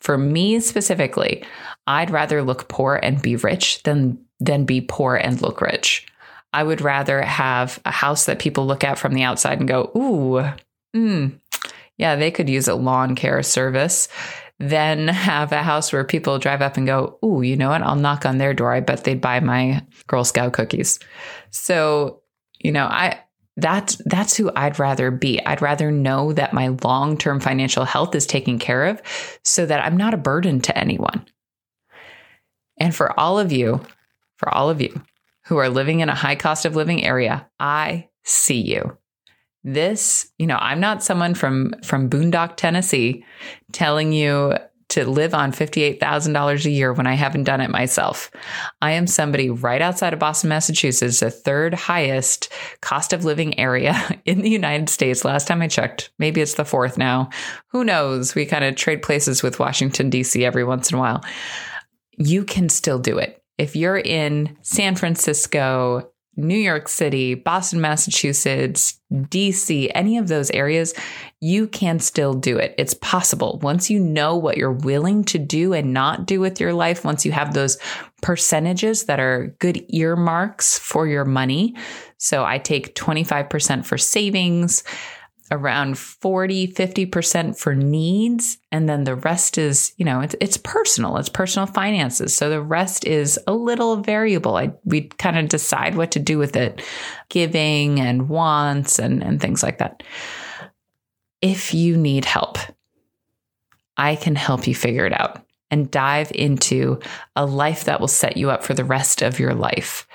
for 0.00 0.16
me 0.16 0.60
specifically, 0.60 1.44
I'd 1.86 2.10
rather 2.10 2.42
look 2.42 2.68
poor 2.68 2.98
and 3.02 3.20
be 3.20 3.36
rich 3.36 3.82
than, 3.82 4.18
than 4.40 4.64
be 4.64 4.80
poor 4.80 5.16
and 5.16 5.42
look 5.42 5.60
rich. 5.60 6.06
I 6.52 6.62
would 6.62 6.80
rather 6.80 7.22
have 7.22 7.78
a 7.84 7.90
house 7.90 8.24
that 8.24 8.38
people 8.38 8.66
look 8.66 8.84
at 8.84 8.98
from 8.98 9.14
the 9.14 9.22
outside 9.22 9.58
and 9.58 9.68
go, 9.68 9.90
ooh, 9.96 10.50
mm, 10.96 11.38
yeah, 11.98 12.16
they 12.16 12.30
could 12.30 12.48
use 12.48 12.68
a 12.68 12.74
lawn 12.74 13.14
care 13.14 13.42
service 13.42 14.08
than 14.58 15.08
have 15.08 15.52
a 15.52 15.62
house 15.62 15.92
where 15.92 16.04
people 16.04 16.38
drive 16.38 16.62
up 16.62 16.76
and 16.76 16.86
go, 16.86 17.18
ooh, 17.24 17.42
you 17.42 17.56
know 17.56 17.68
what? 17.68 17.82
I'll 17.82 17.96
knock 17.96 18.24
on 18.24 18.38
their 18.38 18.54
door. 18.54 18.72
I 18.72 18.80
bet 18.80 19.04
they'd 19.04 19.20
buy 19.20 19.40
my 19.40 19.84
Girl 20.06 20.24
Scout 20.24 20.52
cookies. 20.52 20.98
So, 21.50 22.22
you 22.58 22.72
know, 22.72 22.86
I, 22.86 23.20
that's 23.56 23.96
that's 24.04 24.36
who 24.36 24.52
I'd 24.54 24.78
rather 24.78 25.10
be. 25.10 25.44
I'd 25.44 25.60
rather 25.60 25.90
know 25.90 26.32
that 26.32 26.54
my 26.54 26.68
long-term 26.84 27.40
financial 27.40 27.84
health 27.84 28.14
is 28.14 28.24
taken 28.24 28.60
care 28.60 28.86
of 28.86 29.02
so 29.42 29.66
that 29.66 29.84
I'm 29.84 29.96
not 29.96 30.14
a 30.14 30.18
burden 30.18 30.60
to 30.60 30.78
anyone. 30.78 31.26
And 32.78 32.94
for 32.94 33.18
all 33.18 33.40
of 33.40 33.50
you, 33.50 33.80
for 34.36 34.48
all 34.54 34.70
of 34.70 34.80
you 34.80 35.02
who 35.48 35.56
are 35.56 35.70
living 35.70 36.00
in 36.00 36.10
a 36.10 36.14
high 36.14 36.36
cost 36.36 36.66
of 36.66 36.76
living 36.76 37.02
area, 37.02 37.48
I 37.58 38.08
see 38.22 38.60
you. 38.60 38.98
This, 39.64 40.30
you 40.36 40.46
know, 40.46 40.58
I'm 40.60 40.78
not 40.78 41.02
someone 41.02 41.34
from 41.34 41.74
from 41.82 42.10
Boondock, 42.10 42.56
Tennessee 42.56 43.24
telling 43.72 44.12
you 44.12 44.54
to 44.90 45.08
live 45.08 45.34
on 45.34 45.52
$58,000 45.52 46.64
a 46.64 46.70
year 46.70 46.92
when 46.92 47.06
I 47.06 47.14
haven't 47.14 47.44
done 47.44 47.60
it 47.60 47.70
myself. 47.70 48.30
I 48.80 48.92
am 48.92 49.06
somebody 49.06 49.50
right 49.50 49.82
outside 49.82 50.14
of 50.14 50.18
Boston, 50.18 50.48
Massachusetts, 50.48 51.20
the 51.20 51.30
third 51.30 51.74
highest 51.74 52.50
cost 52.80 53.12
of 53.12 53.24
living 53.24 53.58
area 53.58 53.94
in 54.24 54.40
the 54.42 54.50
United 54.50 54.88
States. 54.88 55.24
Last 55.24 55.46
time 55.46 55.60
I 55.60 55.68
checked, 55.68 56.10
maybe 56.18 56.40
it's 56.40 56.54
the 56.54 56.64
fourth 56.64 56.96
now. 56.96 57.28
Who 57.68 57.84
knows? 57.84 58.34
We 58.34 58.46
kind 58.46 58.64
of 58.64 58.76
trade 58.76 59.02
places 59.02 59.42
with 59.42 59.58
Washington, 59.58 60.08
D.C. 60.08 60.44
every 60.44 60.64
once 60.64 60.90
in 60.90 60.96
a 60.96 61.00
while. 61.00 61.24
You 62.18 62.44
can 62.44 62.68
still 62.68 62.98
do 62.98 63.18
it. 63.18 63.42
If 63.58 63.76
you're 63.76 63.98
in 63.98 64.56
San 64.62 64.94
Francisco, 64.94 66.10
New 66.38 66.56
York 66.56 66.88
City, 66.88 67.34
Boston, 67.34 67.80
Massachusetts, 67.80 69.00
DC, 69.12 69.90
any 69.92 70.18
of 70.18 70.28
those 70.28 70.52
areas, 70.52 70.94
you 71.40 71.66
can 71.66 71.98
still 71.98 72.32
do 72.32 72.58
it. 72.58 72.76
It's 72.78 72.94
possible. 72.94 73.58
Once 73.60 73.90
you 73.90 73.98
know 73.98 74.36
what 74.36 74.56
you're 74.56 74.70
willing 74.70 75.24
to 75.24 75.38
do 75.38 75.72
and 75.72 75.92
not 75.92 76.26
do 76.26 76.38
with 76.38 76.60
your 76.60 76.72
life, 76.72 77.04
once 77.04 77.26
you 77.26 77.32
have 77.32 77.54
those 77.54 77.76
percentages 78.22 79.06
that 79.06 79.18
are 79.18 79.48
good 79.58 79.84
earmarks 79.88 80.78
for 80.78 81.08
your 81.08 81.24
money. 81.24 81.74
So 82.18 82.44
I 82.44 82.58
take 82.58 82.94
25% 82.94 83.84
for 83.84 83.98
savings, 83.98 84.84
around 85.50 85.98
40, 85.98 86.72
50% 86.72 87.58
for 87.58 87.74
needs. 87.74 88.58
And 88.70 88.88
then 88.88 89.04
the 89.04 89.16
rest 89.16 89.58
is, 89.58 89.92
you 89.96 90.04
know, 90.04 90.20
it's, 90.20 90.34
it's 90.40 90.56
personal, 90.56 91.16
it's 91.16 91.28
personal 91.28 91.66
finances. 91.66 92.36
So 92.36 92.50
the 92.50 92.62
rest 92.62 93.06
is 93.06 93.38
a 93.46 93.52
little 93.52 93.96
variable. 93.96 94.56
I, 94.56 94.72
we 94.84 95.02
kind 95.02 95.38
of 95.38 95.48
decide 95.48 95.96
what 95.96 96.10
to 96.12 96.18
do 96.18 96.38
with 96.38 96.56
it, 96.56 96.82
giving 97.28 98.00
and 98.00 98.28
wants 98.28 98.98
and, 98.98 99.22
and 99.22 99.40
things 99.40 99.62
like 99.62 99.78
that. 99.78 100.02
If 101.40 101.72
you 101.72 101.96
need 101.96 102.24
help, 102.24 102.58
I 103.96 104.16
can 104.16 104.36
help 104.36 104.66
you 104.66 104.74
figure 104.74 105.06
it 105.06 105.18
out 105.18 105.44
and 105.70 105.90
dive 105.90 106.32
into 106.34 106.98
a 107.36 107.44
life 107.44 107.84
that 107.84 108.00
will 108.00 108.08
set 108.08 108.36
you 108.36 108.50
up 108.50 108.64
for 108.64 108.74
the 108.74 108.84
rest 108.84 109.22
of 109.22 109.38
your 109.38 109.54
life. 109.54 110.06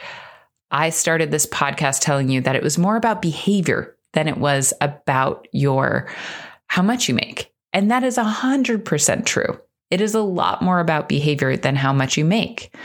I 0.72 0.90
started 0.90 1.30
this 1.30 1.46
podcast 1.46 2.00
telling 2.00 2.30
you 2.30 2.42
that 2.42 2.56
it 2.56 2.64
was 2.64 2.80
more 2.80 2.96
about 2.96 3.22
behavior 3.22 3.93
than 4.14 4.28
it 4.28 4.38
was 4.38 4.74
about 4.82 5.48
your 5.52 6.10
how 6.68 6.82
much 6.82 7.08
you 7.08 7.16
make. 7.16 7.52
And 7.74 7.92
that 7.92 8.04
is 8.04 8.18
100% 8.18 9.26
true. 9.26 9.60
It 9.92 10.02
is 10.02 10.16
a 10.16 10.22
lot 10.22 10.64
more 10.64 10.80
about 10.80 11.08
behavior 11.08 11.56
than 11.56 11.76
how 11.76 11.94
much 11.94 12.18
you 12.18 12.26
make 12.26 12.76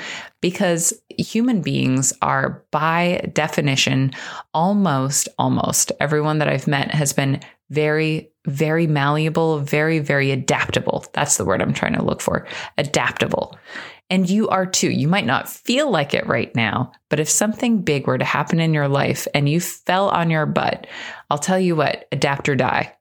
because 0.43 0.93
human 1.09 1.63
beings 1.63 2.13
are 2.21 2.65
by 2.71 3.31
definition 3.33 4.13
almost 4.53 5.27
almost 5.39 5.91
everyone 6.01 6.39
that 6.39 6.49
I've 6.49 6.67
met 6.67 6.91
has 6.91 7.15
been 7.15 7.41
very 7.71 8.31
very 8.49 8.87
malleable, 8.87 9.59
very 9.59 9.99
very 9.99 10.31
adaptable. 10.31 11.05
That's 11.13 11.37
the 11.37 11.45
word 11.45 11.63
I'm 11.63 11.75
trying 11.75 11.95
to 11.95 12.05
look 12.05 12.21
for. 12.21 12.47
Adaptable. 12.77 13.59
And 14.11 14.29
you 14.29 14.49
are 14.49 14.65
too. 14.65 14.91
You 14.91 15.07
might 15.07 15.27
not 15.27 15.51
feel 15.51 15.91
like 15.91 16.15
it 16.15 16.27
right 16.27 16.55
now, 16.57 16.93
but 17.11 17.21
if 17.21 17.29
something 17.29 17.83
big 17.83 18.07
were 18.07 18.17
to 18.17 18.25
happen 18.25 18.59
in 18.59 18.73
your 18.73 18.89
life 18.89 19.29
and 19.35 19.49
you 19.49 19.61
fell 19.61 20.09
on 20.09 20.31
your 20.31 20.47
butt, 20.47 20.87
I'll 21.31 21.39
tell 21.39 21.61
you 21.61 21.77
what, 21.77 22.09
adapt 22.11 22.49
or 22.49 22.57
die. 22.57 22.97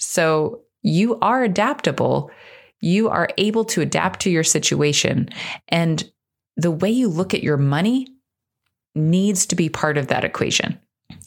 So 0.00 0.62
you 0.82 1.18
are 1.20 1.44
adaptable. 1.44 2.30
You 2.80 3.08
are 3.08 3.28
able 3.38 3.64
to 3.66 3.82
adapt 3.82 4.20
to 4.20 4.30
your 4.30 4.44
situation. 4.44 5.28
And 5.68 6.10
the 6.56 6.72
way 6.72 6.90
you 6.90 7.08
look 7.08 7.34
at 7.34 7.42
your 7.42 7.56
money 7.56 8.08
needs 8.94 9.46
to 9.46 9.56
be 9.56 9.68
part 9.68 9.96
of 9.96 10.08
that 10.08 10.24
equation. 10.24 10.80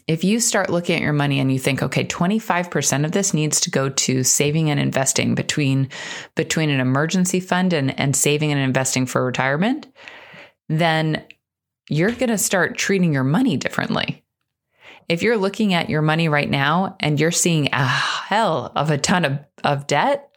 If 0.08 0.24
you 0.24 0.39
start 0.39 0.70
looking 0.70 0.96
at 0.96 1.02
your 1.02 1.13
money 1.13 1.39
and 1.39 1.52
you 1.52 1.58
think, 1.58 1.82
okay, 1.82 2.06
25% 2.06 3.06
of 3.06 3.12
this 3.12 3.34
needs 3.34 3.62
to 3.62 3.72
go 3.72 3.89
to 3.89 4.24
saving 4.24 4.70
and 4.70 4.80
investing 4.80 5.36
between, 5.36 5.89
between 6.36 6.70
an 6.70 6.80
emergency 6.80 7.39
fund 7.39 7.74
and, 7.74 7.98
and 8.00 8.15
saving 8.15 8.52
and 8.52 8.60
investing 8.60 9.06
for 9.06 9.26
retirement, 9.26 9.88
then 10.67 11.24
you're 11.89 12.12
going 12.12 12.30
to 12.30 12.38
start 12.38 12.78
treating 12.78 13.13
your 13.13 13.24
money 13.24 13.58
differently. 13.58 14.24
If 15.10 15.24
you're 15.24 15.38
looking 15.38 15.74
at 15.74 15.89
your 15.89 16.02
money 16.02 16.30
right 16.30 16.50
now 16.50 16.96
and 17.00 17.20
you're 17.20 17.32
seeing 17.32 17.70
a 17.74 17.86
hell 17.86 18.72
of 18.76 18.91
a 18.91 18.98
ton 18.98 19.26
of, 19.26 19.39
of 19.63 19.88
debt, 19.88 20.32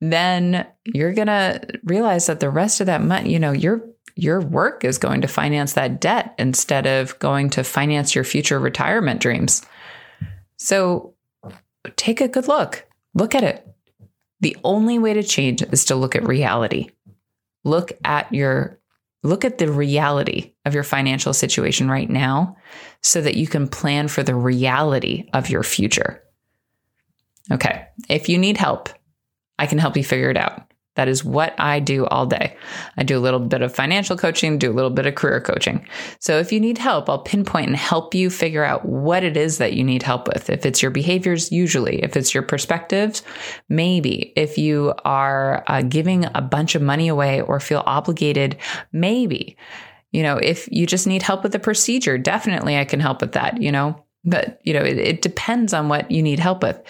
then 0.00 0.66
you're 0.84 1.12
going 1.12 1.26
to 1.26 1.60
realize 1.84 2.26
that 2.26 2.40
the 2.40 2.50
rest 2.50 2.80
of 2.80 2.86
that 2.86 3.02
money, 3.02 3.32
you 3.32 3.38
know, 3.38 3.52
you're 3.52 3.86
your 4.18 4.40
work 4.40 4.84
is 4.84 4.98
going 4.98 5.20
to 5.20 5.28
finance 5.28 5.74
that 5.74 6.00
debt 6.00 6.34
instead 6.38 6.88
of 6.88 7.16
going 7.20 7.48
to 7.50 7.62
finance 7.62 8.16
your 8.16 8.24
future 8.24 8.58
retirement 8.58 9.20
dreams. 9.20 9.62
So 10.56 11.14
take 11.94 12.20
a 12.20 12.26
good 12.26 12.48
look. 12.48 12.84
Look 13.14 13.36
at 13.36 13.44
it. 13.44 13.64
The 14.40 14.56
only 14.64 14.98
way 14.98 15.14
to 15.14 15.22
change 15.22 15.62
is 15.62 15.84
to 15.84 15.94
look 15.94 16.16
at 16.16 16.26
reality. 16.26 16.88
Look 17.62 17.92
at 18.04 18.32
your 18.34 18.80
look 19.22 19.44
at 19.44 19.58
the 19.58 19.70
reality 19.70 20.54
of 20.64 20.74
your 20.74 20.84
financial 20.84 21.32
situation 21.32 21.88
right 21.88 22.10
now 22.10 22.56
so 23.02 23.20
that 23.20 23.36
you 23.36 23.46
can 23.46 23.68
plan 23.68 24.08
for 24.08 24.24
the 24.24 24.34
reality 24.34 25.28
of 25.32 25.48
your 25.48 25.62
future. 25.62 26.24
Okay. 27.52 27.86
If 28.08 28.28
you 28.28 28.36
need 28.36 28.56
help, 28.56 28.88
I 29.60 29.66
can 29.66 29.78
help 29.78 29.96
you 29.96 30.02
figure 30.02 30.30
it 30.30 30.36
out. 30.36 30.67
That 30.98 31.06
is 31.06 31.24
what 31.24 31.54
I 31.58 31.78
do 31.78 32.06
all 32.06 32.26
day. 32.26 32.56
I 32.96 33.04
do 33.04 33.16
a 33.16 33.20
little 33.20 33.38
bit 33.38 33.62
of 33.62 33.72
financial 33.72 34.16
coaching, 34.16 34.58
do 34.58 34.68
a 34.68 34.74
little 34.74 34.90
bit 34.90 35.06
of 35.06 35.14
career 35.14 35.40
coaching. 35.40 35.86
So 36.18 36.40
if 36.40 36.50
you 36.50 36.58
need 36.58 36.76
help, 36.76 37.08
I'll 37.08 37.20
pinpoint 37.20 37.68
and 37.68 37.76
help 37.76 38.16
you 38.16 38.30
figure 38.30 38.64
out 38.64 38.84
what 38.84 39.22
it 39.22 39.36
is 39.36 39.58
that 39.58 39.74
you 39.74 39.84
need 39.84 40.02
help 40.02 40.26
with. 40.26 40.50
If 40.50 40.66
it's 40.66 40.82
your 40.82 40.90
behaviors, 40.90 41.52
usually. 41.52 42.02
If 42.02 42.16
it's 42.16 42.34
your 42.34 42.42
perspectives, 42.42 43.22
maybe. 43.68 44.32
If 44.34 44.58
you 44.58 44.92
are 45.04 45.62
uh, 45.68 45.82
giving 45.82 46.26
a 46.34 46.42
bunch 46.42 46.74
of 46.74 46.82
money 46.82 47.06
away 47.06 47.42
or 47.42 47.60
feel 47.60 47.84
obligated, 47.86 48.56
maybe. 48.92 49.56
You 50.10 50.24
know, 50.24 50.36
if 50.38 50.68
you 50.72 50.84
just 50.84 51.06
need 51.06 51.22
help 51.22 51.44
with 51.44 51.52
the 51.52 51.60
procedure, 51.60 52.18
definitely 52.18 52.76
I 52.76 52.84
can 52.84 52.98
help 52.98 53.20
with 53.20 53.34
that. 53.34 53.62
You 53.62 53.70
know, 53.70 54.04
but 54.28 54.60
you 54.64 54.72
know 54.72 54.82
it, 54.82 54.98
it, 54.98 55.22
depends 55.22 55.72
on 55.72 55.88
what 55.88 56.10
you 56.10 56.22
need 56.22 56.38
help 56.38 56.62
with. 56.62 56.80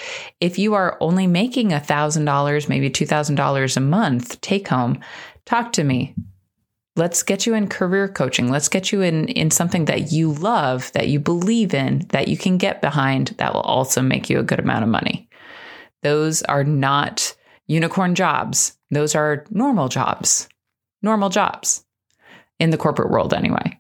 If 0.41 0.59
you 0.59 0.75
are 0.75 0.97
only 1.01 1.27
making 1.27 1.73
a 1.73 1.81
thousand 1.81 2.25
dollars 2.25 2.69
maybe 2.69 2.91
two 2.91 3.07
thousand 3.07 3.37
dollars 3.37 3.77
a 3.77 3.81
month 3.81 4.41
take 4.41 4.69
home 4.69 5.01
talk 5.45 5.73
to 5.73 5.85
me. 5.85 6.15
Let's 6.97 7.23
get 7.23 7.47
you 7.47 7.55
in 7.55 7.69
career 7.69 8.09
coaching. 8.09 8.51
Let's 8.51 8.69
get 8.69 8.91
you 8.91 9.03
in 9.03 9.29
in 9.29 9.51
something 9.51 9.85
that 9.85 10.11
you 10.11 10.33
love 10.33 10.91
that 10.93 11.09
you 11.09 11.21
believe 11.21 11.73
in 11.73 12.01
that 12.09 12.29
you 12.29 12.37
can 12.37 12.59
get 12.59 12.81
behind 12.81 13.29
that 13.39 13.55
will 13.55 13.61
also 13.61 14.03
make 14.03 14.29
you 14.29 14.41
a 14.41 14.45
good 14.45 14.59
amount 14.59 14.83
of 14.83 14.91
money. 14.91 15.29
Those 16.03 16.43
are 16.43 16.65
not 16.65 17.37
unicorn 17.67 18.15
jobs. 18.15 18.77
Those 18.91 19.15
are 19.15 19.45
normal 19.51 19.89
jobs. 19.89 20.49
Normal 21.03 21.29
jobs 21.29 21.85
in 22.59 22.71
the 22.71 22.79
corporate 22.79 23.11
world 23.11 23.33
anyway. 23.33 23.79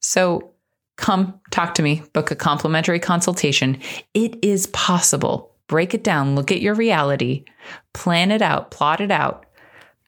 So 0.00 0.53
Come 0.96 1.40
talk 1.50 1.74
to 1.74 1.82
me, 1.82 2.02
book 2.12 2.30
a 2.30 2.36
complimentary 2.36 3.00
consultation. 3.00 3.80
It 4.14 4.42
is 4.44 4.66
possible. 4.68 5.54
Break 5.66 5.94
it 5.94 6.04
down, 6.04 6.34
look 6.34 6.52
at 6.52 6.60
your 6.60 6.74
reality, 6.74 7.44
plan 7.94 8.30
it 8.30 8.42
out, 8.42 8.70
plot 8.70 9.00
it 9.00 9.10
out, 9.10 9.46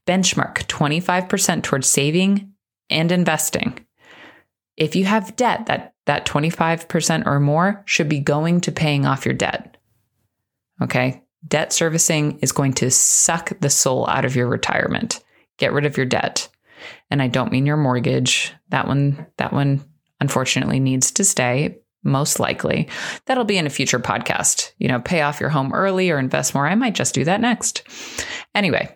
benchmark 0.06 0.66
25% 0.66 1.62
towards 1.62 1.88
saving 1.88 2.52
and 2.90 3.10
investing. 3.10 3.78
If 4.76 4.94
you 4.94 5.06
have 5.06 5.36
debt, 5.36 5.66
that, 5.66 5.94
that 6.04 6.26
25% 6.26 7.26
or 7.26 7.40
more 7.40 7.82
should 7.86 8.08
be 8.08 8.20
going 8.20 8.60
to 8.62 8.72
paying 8.72 9.06
off 9.06 9.24
your 9.24 9.34
debt. 9.34 9.76
Okay. 10.82 11.22
Debt 11.46 11.72
servicing 11.72 12.38
is 12.40 12.52
going 12.52 12.74
to 12.74 12.90
suck 12.90 13.52
the 13.60 13.70
soul 13.70 14.08
out 14.08 14.24
of 14.24 14.36
your 14.36 14.48
retirement. 14.48 15.22
Get 15.58 15.72
rid 15.72 15.86
of 15.86 15.96
your 15.96 16.06
debt. 16.06 16.48
And 17.10 17.22
I 17.22 17.28
don't 17.28 17.52
mean 17.52 17.66
your 17.66 17.76
mortgage. 17.76 18.52
That 18.68 18.86
one, 18.86 19.26
that 19.38 19.52
one 19.52 19.84
unfortunately 20.20 20.80
needs 20.80 21.10
to 21.12 21.24
stay 21.24 21.78
most 22.02 22.38
likely. 22.38 22.88
That'll 23.26 23.44
be 23.44 23.58
in 23.58 23.66
a 23.66 23.70
future 23.70 23.98
podcast. 23.98 24.72
You 24.78 24.88
know, 24.88 25.00
pay 25.00 25.22
off 25.22 25.40
your 25.40 25.50
home 25.50 25.72
early 25.72 26.10
or 26.10 26.18
invest 26.18 26.54
more. 26.54 26.66
I 26.66 26.74
might 26.74 26.94
just 26.94 27.14
do 27.14 27.24
that 27.24 27.40
next. 27.40 27.82
Anyway, 28.54 28.94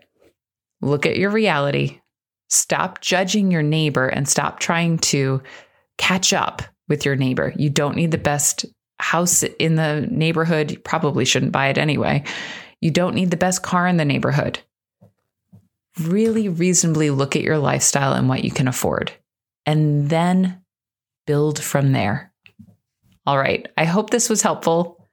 look 0.80 1.06
at 1.06 1.16
your 1.16 1.30
reality. 1.30 2.00
Stop 2.48 3.00
judging 3.00 3.50
your 3.50 3.62
neighbor 3.62 4.08
and 4.08 4.28
stop 4.28 4.60
trying 4.60 4.98
to 4.98 5.42
catch 5.98 6.32
up 6.32 6.62
with 6.88 7.04
your 7.04 7.16
neighbor. 7.16 7.52
You 7.56 7.70
don't 7.70 7.96
need 7.96 8.10
the 8.10 8.18
best 8.18 8.64
house 8.98 9.42
in 9.42 9.76
the 9.76 10.06
neighborhood. 10.10 10.70
You 10.70 10.78
probably 10.78 11.24
shouldn't 11.24 11.52
buy 11.52 11.68
it 11.68 11.78
anyway. 11.78 12.24
You 12.80 12.90
don't 12.90 13.14
need 13.14 13.30
the 13.30 13.36
best 13.36 13.62
car 13.62 13.86
in 13.86 13.96
the 13.96 14.04
neighborhood. 14.04 14.60
Really 16.00 16.48
reasonably 16.48 17.10
look 17.10 17.36
at 17.36 17.42
your 17.42 17.58
lifestyle 17.58 18.14
and 18.14 18.28
what 18.28 18.44
you 18.44 18.50
can 18.50 18.68
afford. 18.68 19.12
And 19.66 20.08
then 20.08 20.59
build 21.30 21.62
from 21.62 21.92
there. 21.92 22.32
All 23.24 23.38
right. 23.38 23.68
I 23.76 23.84
hope 23.84 24.10
this 24.10 24.28
was 24.28 24.42
helpful. 24.42 25.08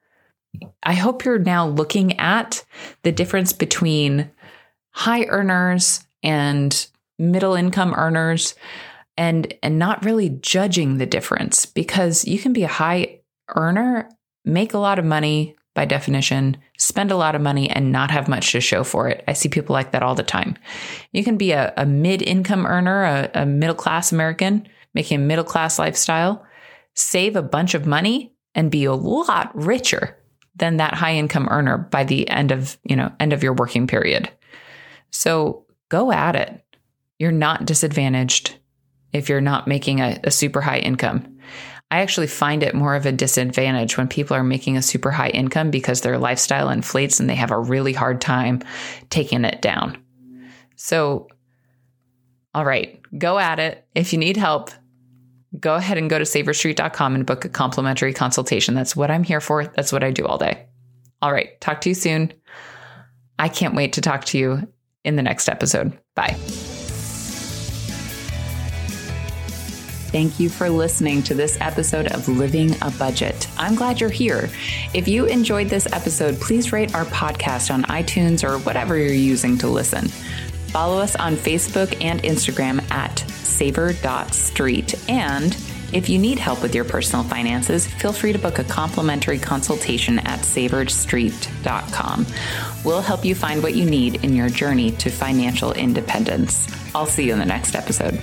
I 0.82 0.94
hope 0.94 1.24
you're 1.24 1.38
now 1.38 1.68
looking 1.68 2.18
at 2.18 2.64
the 3.04 3.12
difference 3.12 3.52
between 3.52 4.28
high 4.90 5.26
earners 5.26 6.04
and 6.24 6.88
middle 7.20 7.54
income 7.54 7.94
earners 7.94 8.56
and 9.16 9.54
and 9.62 9.78
not 9.78 10.04
really 10.04 10.28
judging 10.28 10.98
the 10.98 11.06
difference 11.06 11.66
because 11.66 12.24
you 12.24 12.40
can 12.40 12.52
be 12.52 12.64
a 12.64 12.68
high 12.82 13.20
earner, 13.54 14.08
make 14.44 14.74
a 14.74 14.78
lot 14.78 14.98
of 14.98 15.04
money, 15.04 15.54
by 15.76 15.84
definition, 15.84 16.56
spend 16.78 17.12
a 17.12 17.16
lot 17.16 17.36
of 17.36 17.40
money 17.40 17.70
and 17.70 17.92
not 17.92 18.10
have 18.10 18.26
much 18.26 18.50
to 18.50 18.60
show 18.60 18.82
for 18.82 19.08
it. 19.08 19.22
I 19.28 19.34
see 19.34 19.48
people 19.48 19.72
like 19.72 19.92
that 19.92 20.02
all 20.02 20.16
the 20.16 20.24
time. 20.24 20.58
You 21.12 21.22
can 21.22 21.36
be 21.36 21.52
a, 21.52 21.72
a 21.76 21.86
mid 21.86 22.22
income 22.22 22.66
earner, 22.66 23.04
a, 23.04 23.42
a 23.42 23.46
middle 23.46 23.76
class 23.76 24.10
American 24.10 24.66
making 24.98 25.20
a 25.20 25.24
middle 25.24 25.44
class 25.44 25.78
lifestyle, 25.78 26.44
save 26.94 27.36
a 27.36 27.42
bunch 27.42 27.74
of 27.74 27.86
money 27.86 28.34
and 28.56 28.68
be 28.68 28.84
a 28.84 28.92
lot 28.92 29.54
richer 29.54 30.18
than 30.56 30.78
that 30.78 30.92
high 30.92 31.14
income 31.14 31.46
earner 31.52 31.78
by 31.78 32.02
the 32.02 32.28
end 32.28 32.50
of, 32.50 32.76
you 32.82 32.96
know, 32.96 33.12
end 33.20 33.32
of 33.32 33.44
your 33.44 33.52
working 33.52 33.86
period. 33.86 34.28
So 35.12 35.66
go 35.88 36.10
at 36.10 36.34
it. 36.34 36.60
You're 37.20 37.30
not 37.30 37.64
disadvantaged 37.64 38.56
if 39.12 39.28
you're 39.28 39.40
not 39.40 39.68
making 39.68 40.00
a, 40.00 40.18
a 40.24 40.32
super 40.32 40.60
high 40.60 40.80
income. 40.80 41.38
I 41.92 42.00
actually 42.00 42.26
find 42.26 42.64
it 42.64 42.74
more 42.74 42.96
of 42.96 43.06
a 43.06 43.12
disadvantage 43.12 43.96
when 43.96 44.08
people 44.08 44.36
are 44.36 44.42
making 44.42 44.76
a 44.76 44.82
super 44.82 45.12
high 45.12 45.30
income 45.30 45.70
because 45.70 46.00
their 46.00 46.18
lifestyle 46.18 46.70
inflates 46.70 47.20
and 47.20 47.30
they 47.30 47.36
have 47.36 47.52
a 47.52 47.58
really 47.60 47.92
hard 47.92 48.20
time 48.20 48.64
taking 49.10 49.44
it 49.44 49.62
down. 49.62 50.02
So, 50.74 51.28
all 52.52 52.64
right, 52.64 53.00
go 53.16 53.38
at 53.38 53.60
it. 53.60 53.86
If 53.94 54.12
you 54.12 54.18
need 54.18 54.36
help, 54.36 54.72
go 55.58 55.74
ahead 55.74 55.98
and 55.98 56.10
go 56.10 56.18
to 56.18 56.24
savorstreet.com 56.24 57.14
and 57.14 57.26
book 57.26 57.44
a 57.44 57.48
complimentary 57.48 58.12
consultation. 58.12 58.74
That's 58.74 58.94
what 58.94 59.10
I'm 59.10 59.24
here 59.24 59.40
for. 59.40 59.64
That's 59.64 59.92
what 59.92 60.04
I 60.04 60.10
do 60.10 60.26
all 60.26 60.38
day. 60.38 60.66
All 61.20 61.32
right, 61.32 61.60
talk 61.60 61.80
to 61.82 61.88
you 61.88 61.94
soon. 61.94 62.32
I 63.38 63.48
can't 63.48 63.74
wait 63.74 63.94
to 63.94 64.00
talk 64.00 64.24
to 64.26 64.38
you 64.38 64.68
in 65.04 65.16
the 65.16 65.22
next 65.22 65.48
episode. 65.48 65.98
Bye. 66.14 66.36
Thank 70.10 70.40
you 70.40 70.48
for 70.48 70.70
listening 70.70 71.22
to 71.24 71.34
this 71.34 71.58
episode 71.60 72.06
of 72.12 72.28
Living 72.28 72.74
a 72.80 72.90
Budget. 72.92 73.46
I'm 73.58 73.74
glad 73.74 74.00
you're 74.00 74.08
here. 74.08 74.48
If 74.94 75.06
you 75.06 75.26
enjoyed 75.26 75.68
this 75.68 75.86
episode, 75.92 76.40
please 76.40 76.72
rate 76.72 76.94
our 76.94 77.04
podcast 77.04 77.72
on 77.72 77.82
iTunes 77.84 78.42
or 78.42 78.58
whatever 78.60 78.96
you're 78.96 79.12
using 79.12 79.58
to 79.58 79.68
listen. 79.68 80.08
Follow 80.70 80.98
us 80.98 81.16
on 81.16 81.34
Facebook 81.34 82.02
and 82.02 82.22
Instagram 82.22 82.88
at 82.90 83.18
savor.street. 83.18 84.94
And 85.08 85.56
if 85.92 86.08
you 86.08 86.18
need 86.18 86.38
help 86.38 86.62
with 86.62 86.74
your 86.74 86.84
personal 86.84 87.24
finances, 87.24 87.86
feel 87.86 88.12
free 88.12 88.32
to 88.32 88.38
book 88.38 88.58
a 88.58 88.64
complimentary 88.64 89.38
consultation 89.38 90.18
at 90.20 90.40
savorstreet.com. 90.40 92.26
We'll 92.84 93.00
help 93.00 93.24
you 93.24 93.34
find 93.34 93.62
what 93.62 93.74
you 93.74 93.88
need 93.88 94.22
in 94.24 94.34
your 94.34 94.50
journey 94.50 94.90
to 94.92 95.10
financial 95.10 95.72
independence. 95.72 96.68
I'll 96.94 97.06
see 97.06 97.26
you 97.26 97.32
in 97.32 97.38
the 97.38 97.46
next 97.46 97.74
episode. 97.74 98.20